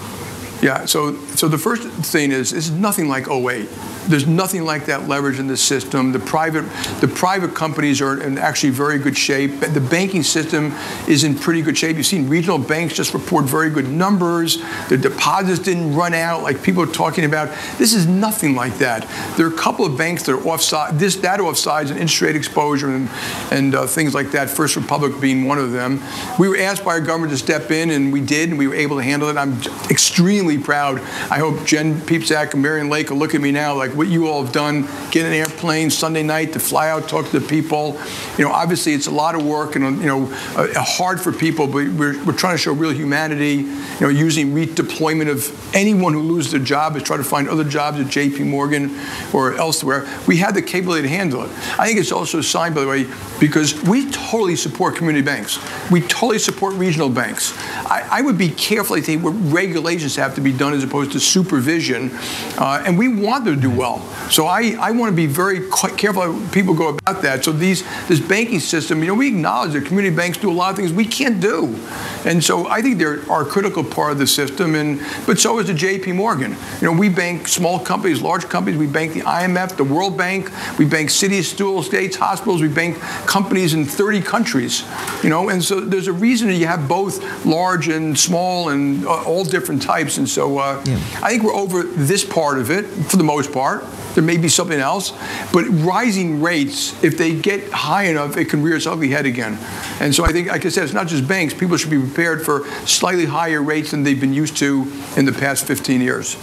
Yeah, 0.63 0.85
so 0.85 1.17
so 1.35 1.49
the 1.49 1.59
first 1.59 1.83
thing 1.83 2.31
is 2.31 2.53
it's 2.53 2.71
nothing 2.71 3.09
like 3.09 3.29
08. 3.29 3.69
There's 4.11 4.27
nothing 4.27 4.65
like 4.65 4.87
that 4.87 5.09
leverage 5.09 5.39
in 5.39 5.47
the 5.47 5.57
system. 5.57 6.13
The 6.13 6.19
private, 6.19 6.63
the 7.01 7.09
private 7.09 7.55
companies 7.55 8.01
are 8.01 8.21
in 8.21 8.39
actually 8.39 8.71
very 8.71 8.99
good 8.99 9.17
shape. 9.17 9.61
The 9.61 9.81
banking 9.81 10.23
system 10.23 10.73
is 11.09 11.25
in 11.25 11.37
pretty 11.37 11.63
good 11.63 11.79
shape. 11.79 11.97
You've 11.97 12.07
seen 12.07 12.29
regional 12.29 12.59
banks 12.59 12.95
just 12.95 13.15
report 13.15 13.45
very 13.45 13.71
good 13.71 13.89
numbers. 13.89 14.63
The 14.89 14.99
deposits 14.99 15.61
didn't 15.61 15.95
run 15.95 16.13
out 16.13 16.43
like 16.43 16.63
people 16.63 16.83
are 16.83 16.93
talking 16.93 17.25
about. 17.25 17.49
This 17.79 17.95
is 17.95 18.07
nothing 18.07 18.55
like 18.55 18.79
that. 18.79 19.07
There 19.37 19.47
are 19.47 19.55
a 19.55 19.57
couple 19.57 19.87
of 19.87 19.97
banks 19.97 20.25
that 20.25 20.33
are 20.33 20.43
offside, 20.43 20.99
this, 20.99 21.17
that 21.17 21.41
offsides 21.41 21.91
and 21.91 21.99
interest 21.99 22.21
rate 22.23 22.37
exposure 22.37 22.91
and, 22.91 23.09
and 23.51 23.75
uh, 23.75 23.87
things 23.87 24.15
like 24.15 24.33
that, 24.33 24.51
First 24.51 24.77
Republic 24.77 25.21
being 25.21 25.47
one 25.47 25.59
of 25.59 25.73
them. 25.73 26.03
We 26.39 26.49
were 26.49 26.59
asked 26.59 26.85
by 26.85 26.93
our 26.93 27.01
government 27.01 27.33
to 27.33 27.39
step 27.39 27.71
in, 27.71 27.91
and 27.91 28.13
we 28.13 28.21
did, 28.21 28.51
and 28.51 28.59
we 28.59 28.67
were 28.67 28.75
able 28.75 28.97
to 28.97 29.03
handle 29.03 29.29
it. 29.29 29.37
I'm 29.37 29.61
extremely 29.89 30.59
proud. 30.59 31.01
I 31.31 31.39
hope 31.39 31.65
Jen 31.65 32.01
Piepszak 32.01 32.55
and 32.55 32.63
Marianne 32.63 32.89
Lake 32.89 33.11
will 33.11 33.19
look 33.19 33.35
at 33.35 33.41
me 33.41 33.53
now 33.53 33.75
like, 33.75 33.95
what 34.01 34.09
you 34.09 34.29
all 34.29 34.43
have 34.43 34.51
done, 34.51 34.89
get 35.11 35.27
an 35.27 35.35
airplane 35.35 35.91
Sunday 35.91 36.23
night 36.23 36.55
to 36.55 36.59
fly 36.59 36.89
out, 36.89 37.07
talk 37.07 37.29
to 37.29 37.39
the 37.39 37.47
people. 37.47 38.01
You 38.39 38.45
know, 38.45 38.51
obviously 38.51 38.95
it's 38.95 39.09
a 39.09 39.11
lot 39.11 39.35
of 39.35 39.45
work 39.45 39.77
and, 39.77 39.99
you 39.99 40.07
know, 40.07 40.23
uh, 40.57 40.73
hard 40.79 41.21
for 41.21 41.33
people, 41.33 41.67
but 41.67 41.87
we're, 41.87 42.25
we're 42.25 42.33
trying 42.33 42.55
to 42.55 42.59
show 42.59 42.73
real 42.73 42.95
humanity, 42.95 43.57
you 43.57 44.01
know, 44.01 44.09
using 44.09 44.55
redeployment 44.55 45.29
of 45.31 45.75
anyone 45.77 46.15
who 46.15 46.23
loses 46.23 46.53
their 46.53 46.63
job 46.63 46.97
is 46.97 47.03
try 47.03 47.19
to 47.19 47.23
find 47.23 47.47
other 47.47 47.63
jobs 47.63 48.01
at 48.01 48.07
JP 48.07 48.47
Morgan 48.47 48.99
or 49.35 49.53
elsewhere. 49.57 50.09
We 50.27 50.39
have 50.39 50.55
the 50.55 50.63
capability 50.63 51.03
to 51.03 51.09
handle 51.15 51.45
it. 51.45 51.51
I 51.79 51.87
think 51.87 52.01
it's 52.01 52.11
also 52.11 52.39
a 52.39 52.43
sign, 52.43 52.73
by 52.73 52.81
the 52.81 52.89
way, 52.89 53.07
because 53.39 53.83
we 53.83 54.11
totally 54.11 54.57
support 54.57 54.97
community 54.97 55.27
banks. 55.27 55.59
We 55.91 56.01
totally 56.01 56.39
support 56.39 56.73
regional 56.77 57.11
banks. 57.11 57.53
I, 57.85 58.09
I 58.11 58.23
would 58.23 58.39
be 58.39 58.49
careful, 58.49 58.97
I 58.97 59.03
think, 59.03 59.23
what 59.23 59.33
regulations 59.53 60.17
have 60.17 60.35
to 60.37 60.41
be 60.41 60.57
done 60.57 60.73
as 60.73 60.83
opposed 60.85 61.13
to 61.13 61.21
supervision. 61.21 62.11
Uh, 62.57 62.83
and 62.87 62.97
we 62.97 63.09
want 63.09 63.45
them 63.45 63.57
to 63.57 63.61
do 63.61 63.71
well 63.71 63.90
well. 63.91 64.31
So 64.31 64.47
I, 64.47 64.77
I 64.81 64.91
want 64.93 65.11
to 65.11 65.17
be 65.17 65.27
very 65.27 65.69
careful 65.97 66.23
how 66.23 66.51
people 66.51 66.75
go 66.75 66.89
about 66.89 67.23
that. 67.23 67.45
So 67.45 67.53
these 67.53 67.83
this 68.07 68.21
banking 68.21 68.61
system, 68.61 69.01
you 69.01 69.09
know, 69.09 69.15
we 69.15 69.29
acknowledge 69.29 69.73
that 69.73 69.87
community 69.87 70.15
banks 70.15 70.39
do 70.39 70.51
a 70.51 70.53
lot 70.53 70.71
of 70.71 70.77
things 70.77 70.93
we 70.93 71.05
can't 71.05 71.41
do. 71.41 71.79
And 72.25 72.43
so 72.43 72.69
I 72.69 72.83
think 72.83 72.99
they're 72.99 73.29
are 73.31 73.43
a 73.43 73.47
critical 73.47 73.83
part 73.83 74.13
of 74.13 74.19
the 74.19 74.27
system, 74.27 74.75
and 74.75 75.01
but 75.27 75.39
so 75.39 75.59
is 75.59 75.67
the 75.67 75.75
J.P. 75.75 76.13
Morgan. 76.13 76.57
You 76.81 76.87
know, 76.87 76.93
we 76.93 77.09
bank 77.09 77.49
small 77.49 77.79
companies, 77.79 78.21
large 78.21 78.49
companies. 78.49 78.79
We 78.79 78.87
bank 78.87 79.15
the 79.15 79.21
IMF, 79.21 79.77
the 79.77 79.85
World 79.85 80.17
Bank. 80.17 80.51
We 80.79 80.85
bank 80.85 81.11
cities, 81.11 81.51
school, 81.51 81.83
states, 81.83 82.17
hospitals. 82.17 82.63
We 82.63 82.69
bank 82.69 82.99
companies 83.27 83.75
in 83.75 83.85
30 83.85 84.21
countries. 84.21 84.85
You 85.23 85.31
know, 85.31 85.49
and 85.49 85.65
so 85.65 85.81
there's 85.81 86.09
a 86.09 86.13
reason 86.13 86.49
that 86.49 86.57
you 86.57 86.67
have 86.67 86.89
both 86.89 87.45
large 87.45 87.89
and 87.89 88.19
small 88.19 88.69
and 88.69 89.07
uh, 89.07 89.25
all 89.25 89.45
different 89.45 89.83
types. 89.83 90.19
And 90.19 90.29
so 90.29 90.59
uh, 90.59 90.83
yeah. 90.85 90.97
I 91.23 91.31
think 91.31 91.43
we're 91.43 91.55
over 91.55 91.83
this 91.83 92.25
part 92.25 92.59
of 92.59 92.71
it 92.71 92.85
for 92.85 93.17
the 93.17 93.25
most 93.25 93.53
part. 93.53 93.70
There 94.15 94.25
may 94.25 94.37
be 94.37 94.49
something 94.49 94.79
else, 94.79 95.13
but 95.53 95.65
rising 95.69 96.43
rates, 96.43 97.03
if 97.03 97.17
they 97.17 97.35
get 97.35 97.71
high 97.71 98.05
enough, 98.05 98.37
it 98.37 98.47
can 98.47 98.63
rear 98.63 98.77
its 98.77 98.87
ugly 98.87 99.09
head 99.09 99.27
again. 99.27 99.59
And 100.01 100.15
so 100.15 100.25
I 100.25 100.33
think, 100.33 100.49
like 100.49 100.67
I 100.67 100.69
said, 100.69 100.85
it's 100.85 100.93
not 100.93 101.07
just 101.07 101.27
banks. 101.27 101.55
People 101.55 101.77
should 101.77 101.91
be 101.91 101.99
prepared 102.01 102.45
for 102.45 102.67
slightly 102.87 103.27
higher 103.27 103.63
rates 103.63 103.93
than 103.93 104.03
they've 104.03 104.21
been 104.21 104.35
used 104.35 104.57
to 104.59 104.91
in 105.17 105.25
the 105.25 105.33
past 105.33 105.67
15 105.67 106.01
years. 106.01 106.37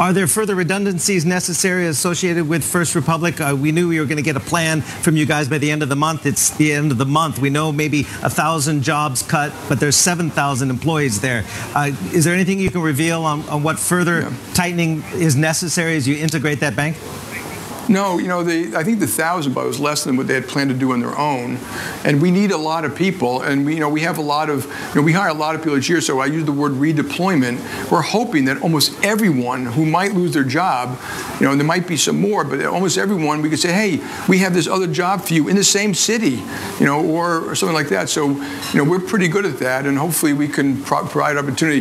Are 0.00 0.14
there 0.14 0.26
further 0.26 0.54
redundancies 0.54 1.26
necessary 1.26 1.86
associated 1.86 2.48
with 2.48 2.64
First 2.64 2.94
Republic? 2.94 3.38
Uh, 3.38 3.54
we 3.54 3.70
knew 3.70 3.86
we 3.86 4.00
were 4.00 4.06
going 4.06 4.16
to 4.16 4.22
get 4.22 4.34
a 4.34 4.40
plan 4.40 4.80
from 4.80 5.14
you 5.14 5.26
guys 5.26 5.46
by 5.46 5.58
the 5.58 5.70
end 5.70 5.82
of 5.82 5.90
the 5.90 5.94
month. 5.94 6.24
It's 6.24 6.48
the 6.56 6.72
end 6.72 6.90
of 6.90 6.96
the 6.96 7.04
month. 7.04 7.38
We 7.38 7.50
know 7.50 7.70
maybe 7.70 8.06
a 8.22 8.30
thousand 8.30 8.82
jobs 8.82 9.22
cut, 9.22 9.52
but 9.68 9.78
there's 9.78 9.96
7,000 9.96 10.70
employees 10.70 11.20
there. 11.20 11.44
Uh, 11.74 11.92
is 12.14 12.24
there 12.24 12.32
anything 12.32 12.58
you 12.58 12.70
can 12.70 12.80
reveal 12.80 13.24
on, 13.26 13.46
on 13.50 13.62
what 13.62 13.78
further 13.78 14.22
yeah. 14.22 14.32
tightening 14.54 15.02
is 15.12 15.36
necessary 15.36 15.96
as 15.96 16.08
you 16.08 16.16
integrate 16.16 16.60
that 16.60 16.74
bank? 16.74 16.96
No, 17.90 18.18
you 18.18 18.28
know, 18.28 18.38
I 18.42 18.84
think 18.84 19.00
the 19.00 19.08
thousand 19.08 19.52
was 19.52 19.80
less 19.80 20.04
than 20.04 20.16
what 20.16 20.28
they 20.28 20.34
had 20.34 20.46
planned 20.46 20.70
to 20.70 20.76
do 20.76 20.92
on 20.92 21.00
their 21.00 21.18
own, 21.18 21.58
and 22.04 22.22
we 22.22 22.30
need 22.30 22.52
a 22.52 22.56
lot 22.56 22.84
of 22.84 22.94
people, 22.94 23.42
and 23.42 23.66
we, 23.66 23.74
you 23.74 23.80
know, 23.80 23.88
we 23.88 24.02
have 24.02 24.16
a 24.16 24.22
lot 24.22 24.48
of, 24.48 24.64
you 24.64 24.94
know, 24.94 25.02
we 25.02 25.12
hire 25.12 25.30
a 25.30 25.34
lot 25.34 25.56
of 25.56 25.60
people 25.60 25.76
each 25.76 25.88
year. 25.88 26.00
So 26.00 26.20
I 26.20 26.26
use 26.26 26.44
the 26.44 26.52
word 26.52 26.74
redeployment. 26.74 27.90
We're 27.90 28.00
hoping 28.00 28.44
that 28.44 28.62
almost 28.62 28.94
everyone 29.04 29.66
who 29.66 29.84
might 29.84 30.12
lose 30.12 30.32
their 30.32 30.44
job, 30.44 31.00
you 31.40 31.46
know, 31.46 31.50
and 31.50 31.60
there 31.60 31.66
might 31.66 31.88
be 31.88 31.96
some 31.96 32.20
more, 32.20 32.44
but 32.44 32.64
almost 32.64 32.96
everyone, 32.96 33.42
we 33.42 33.50
could 33.50 33.58
say, 33.58 33.72
hey, 33.72 34.00
we 34.28 34.38
have 34.38 34.54
this 34.54 34.68
other 34.68 34.86
job 34.86 35.22
for 35.22 35.34
you 35.34 35.48
in 35.48 35.56
the 35.56 35.64
same 35.64 35.92
city, 35.92 36.40
you 36.78 36.86
know, 36.86 37.04
or, 37.04 37.50
or 37.50 37.56
something 37.56 37.74
like 37.74 37.88
that. 37.88 38.08
So, 38.08 38.28
you 38.28 38.74
know, 38.74 38.84
we're 38.84 39.00
pretty 39.00 39.26
good 39.26 39.44
at 39.44 39.58
that, 39.58 39.84
and 39.86 39.98
hopefully 39.98 40.32
we 40.32 40.46
can 40.46 40.80
pro- 40.80 41.06
provide 41.06 41.36
opportunity 41.36 41.80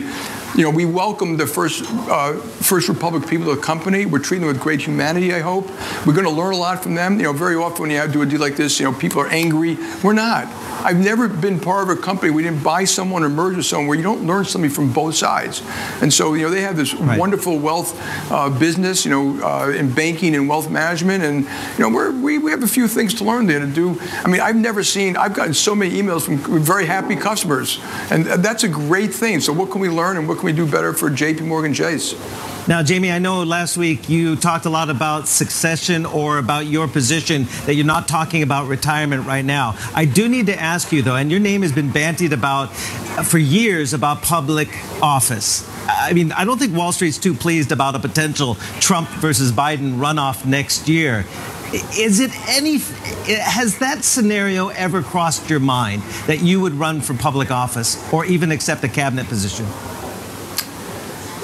you 0.55 0.63
know, 0.63 0.69
we 0.69 0.85
welcome 0.85 1.38
the 1.38 1.47
first 1.47 1.83
uh, 2.09 2.33
First 2.33 2.89
Republic 2.89 3.27
people 3.27 3.47
to 3.47 3.55
the 3.55 3.62
company. 3.62 4.05
We're 4.05 4.19
treating 4.19 4.47
them 4.47 4.53
with 4.53 4.62
great 4.62 4.81
humanity. 4.81 5.33
I 5.33 5.39
hope 5.39 5.67
we're 6.05 6.13
going 6.13 6.25
to 6.25 6.31
learn 6.31 6.53
a 6.53 6.57
lot 6.57 6.83
from 6.83 6.95
them. 6.95 7.17
You 7.17 7.23
know, 7.23 7.33
very 7.33 7.55
often 7.55 7.83
when 7.83 7.91
you 7.91 8.07
do 8.12 8.21
a 8.21 8.25
deal 8.25 8.39
like 8.39 8.55
this, 8.55 8.79
you 8.79 8.85
know, 8.85 8.97
people 8.97 9.21
are 9.21 9.27
angry. 9.27 9.77
We're 10.03 10.13
not. 10.13 10.47
I've 10.81 10.97
never 10.97 11.27
been 11.27 11.59
part 11.59 11.89
of 11.89 11.97
a 11.97 12.01
company 12.01 12.31
we 12.31 12.43
didn't 12.43 12.63
buy 12.63 12.85
someone 12.85 13.23
or 13.23 13.29
merge 13.29 13.57
with 13.57 13.65
someone 13.65 13.88
where 13.88 13.97
you 13.97 14.03
don't 14.03 14.25
learn 14.25 14.45
something 14.45 14.69
from 14.69 14.93
both 14.93 15.15
sides. 15.15 15.62
And 16.01 16.13
so, 16.13 16.33
you 16.33 16.43
know, 16.43 16.49
they 16.49 16.62
have 16.62 16.77
this 16.77 16.93
right. 16.93 17.19
wonderful 17.19 17.59
wealth 17.59 17.99
uh, 18.31 18.49
business, 18.49 19.05
you 19.05 19.12
know, 19.12 19.45
uh, 19.45 19.69
in 19.71 19.93
banking 19.93 20.35
and 20.35 20.47
wealth 20.47 20.69
management, 20.69 21.23
and 21.23 21.43
you 21.43 21.79
know, 21.79 21.89
we're, 21.89 22.12
we 22.12 22.38
we 22.38 22.51
have 22.51 22.63
a 22.63 22.67
few 22.67 22.88
things 22.88 23.13
to 23.15 23.23
learn 23.23 23.45
there 23.45 23.59
to 23.59 23.67
do. 23.67 23.99
I 24.23 24.27
mean, 24.27 24.41
I've 24.41 24.55
never 24.55 24.83
seen. 24.83 25.17
I've 25.17 25.33
gotten 25.33 25.53
so 25.53 25.75
many 25.75 25.95
emails 26.01 26.23
from 26.23 26.38
very 26.63 26.85
happy 26.85 27.15
customers, 27.15 27.79
and 28.09 28.25
that's 28.25 28.63
a 28.63 28.67
great 28.67 29.13
thing. 29.13 29.39
So, 29.41 29.53
what 29.53 29.71
can 29.71 29.81
we 29.81 29.89
learn, 29.89 30.17
and 30.17 30.27
what 30.27 30.38
can 30.39 30.45
we 30.45 30.54
do 30.54 30.65
better 30.65 30.93
for 30.93 31.10
J.P. 31.10 31.43
Morgan 31.43 31.73
Chase? 31.73 32.15
Now, 32.67 32.82
Jamie, 32.84 33.12
I 33.12 33.19
know 33.19 33.43
last 33.43 33.78
week 33.78 34.10
you 34.10 34.36
talked 34.36 34.65
a 34.65 34.69
lot 34.69 34.89
about 34.89 35.28
succession 35.28 36.06
or 36.06 36.38
about 36.38 36.65
your 36.67 36.88
position, 36.88 37.45
that 37.65 37.75
you're 37.75 37.86
not 37.86 38.08
talking 38.08 38.41
about 38.41 38.67
retirement 38.67 39.25
right 39.25 39.43
now. 39.43 39.75
I 39.93 40.06
do 40.06 40.30
need 40.30 40.45
to 40.45 40.60
ask 40.60 40.91
you, 40.91 41.02
though, 41.02 41.15
and 41.15 41.32
your 41.32 41.39
name 41.39 41.62
has 41.63 41.71
been 41.71 41.89
bantied 41.89 42.32
about 42.32 42.67
for 43.25 43.38
years 43.38 43.93
about 43.93 44.21
public 44.21 44.69
office. 45.02 45.67
I 45.88 46.13
mean, 46.13 46.32
I 46.32 46.45
don't 46.45 46.58
think 46.58 46.75
Wall 46.75 46.91
Street's 46.91 47.17
too 47.17 47.34
pleased 47.34 47.71
about 47.71 47.95
a 47.95 47.99
potential 47.99 48.56
Trump 48.80 49.10
versus 49.10 49.52
Biden 49.52 49.97
runoff 49.97 50.45
next 50.45 50.88
year. 50.88 51.25
Is 51.73 52.19
it 52.19 52.32
any, 52.47 52.78
has 53.39 53.80
that 53.80 54.04
scenario 54.04 54.69
ever 54.69 55.02
crossed 55.02 55.49
your 55.49 55.60
mind 55.60 56.02
that 56.28 56.41
you 56.41 56.62
would 56.62 56.73
run 56.73 57.02
for 57.02 57.13
public 57.13 57.52
office 57.52 57.97
or 58.13 58.25
even 58.25 58.52
accept 58.52 58.84
a 58.84 58.88
cabinet 58.88 59.28
position? 59.28 59.65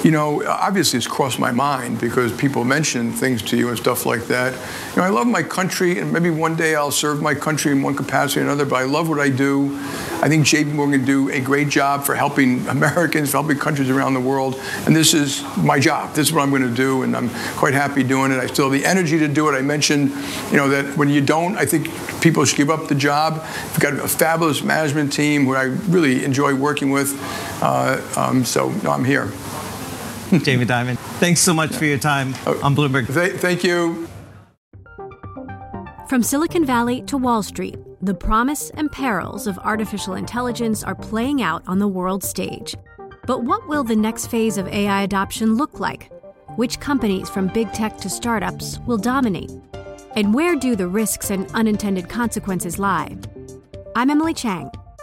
You 0.06 0.12
know, 0.12 0.46
obviously 0.46 0.98
it's 0.98 1.08
crossed 1.08 1.40
my 1.40 1.50
mind 1.50 1.98
because 1.98 2.32
people 2.32 2.62
mention 2.62 3.10
things 3.10 3.42
to 3.42 3.56
you 3.56 3.70
and 3.70 3.76
stuff 3.76 4.06
like 4.06 4.24
that. 4.28 4.52
You 4.94 5.02
know, 5.02 5.02
I 5.02 5.08
love 5.08 5.26
my 5.26 5.42
country, 5.42 5.98
and 5.98 6.12
maybe 6.12 6.30
one 6.30 6.54
day 6.54 6.76
I'll 6.76 6.92
serve 6.92 7.20
my 7.20 7.34
country 7.34 7.72
in 7.72 7.82
one 7.82 7.96
capacity 7.96 8.38
or 8.38 8.44
another, 8.44 8.64
but 8.64 8.76
I 8.76 8.84
love 8.84 9.08
what 9.08 9.18
I 9.18 9.30
do. 9.30 9.76
I 10.22 10.28
think 10.28 10.46
JP 10.46 10.74
Morgan 10.74 11.04
do 11.04 11.28
a 11.30 11.40
great 11.40 11.68
job 11.68 12.04
for 12.04 12.14
helping 12.14 12.64
Americans, 12.68 13.32
for 13.32 13.38
helping 13.38 13.58
countries 13.58 13.90
around 13.90 14.14
the 14.14 14.20
world, 14.20 14.54
and 14.86 14.94
this 14.94 15.12
is 15.12 15.42
my 15.56 15.80
job. 15.80 16.14
This 16.14 16.28
is 16.28 16.32
what 16.32 16.42
I'm 16.42 16.50
going 16.50 16.62
to 16.62 16.70
do, 16.72 17.02
and 17.02 17.16
I'm 17.16 17.28
quite 17.56 17.74
happy 17.74 18.04
doing 18.04 18.30
it. 18.30 18.38
I 18.38 18.46
still 18.46 18.70
have 18.70 18.80
the 18.80 18.86
energy 18.86 19.18
to 19.18 19.26
do 19.26 19.48
it. 19.48 19.58
I 19.58 19.62
mentioned, 19.62 20.10
you 20.52 20.56
know, 20.56 20.68
that 20.68 20.96
when 20.96 21.08
you 21.08 21.20
don't, 21.20 21.56
I 21.56 21.66
think 21.66 21.90
people 22.20 22.44
should 22.44 22.58
give 22.58 22.70
up 22.70 22.86
the 22.86 22.94
job. 22.94 23.44
We've 23.72 23.80
got 23.80 23.94
a 23.94 24.06
fabulous 24.06 24.62
management 24.62 25.12
team 25.12 25.46
who 25.46 25.56
I 25.56 25.64
really 25.64 26.24
enjoy 26.24 26.54
working 26.54 26.92
with, 26.92 27.18
uh, 27.60 28.00
um, 28.16 28.44
so 28.44 28.70
no, 28.84 28.92
I'm 28.92 29.04
here. 29.04 29.32
Jamie 30.42 30.66
Dimon, 30.66 30.96
thanks 31.18 31.40
so 31.40 31.54
much 31.54 31.70
for 31.74 31.84
your 31.84 31.98
time 31.98 32.28
on 32.62 32.74
Bloomberg. 32.74 33.12
Th- 33.12 33.32
thank 33.34 33.62
you. 33.62 34.08
From 36.08 36.22
Silicon 36.22 36.64
Valley 36.64 37.02
to 37.02 37.16
Wall 37.16 37.42
Street, 37.42 37.76
the 38.00 38.14
promise 38.14 38.70
and 38.70 38.90
perils 38.90 39.46
of 39.46 39.58
artificial 39.58 40.14
intelligence 40.14 40.84
are 40.84 40.94
playing 40.94 41.42
out 41.42 41.62
on 41.66 41.78
the 41.78 41.88
world 41.88 42.22
stage. 42.22 42.76
But 43.26 43.44
what 43.44 43.66
will 43.68 43.82
the 43.82 43.96
next 43.96 44.28
phase 44.28 44.58
of 44.58 44.68
AI 44.68 45.02
adoption 45.02 45.56
look 45.56 45.80
like? 45.80 46.10
Which 46.56 46.80
companies, 46.80 47.28
from 47.28 47.48
big 47.48 47.72
tech 47.72 47.98
to 47.98 48.08
startups, 48.08 48.78
will 48.86 48.98
dominate? 48.98 49.50
And 50.14 50.32
where 50.32 50.56
do 50.56 50.76
the 50.76 50.88
risks 50.88 51.30
and 51.30 51.50
unintended 51.52 52.08
consequences 52.08 52.78
lie? 52.78 53.16
I'm 53.94 54.10
Emily 54.10 54.34
Chang. 54.34 54.70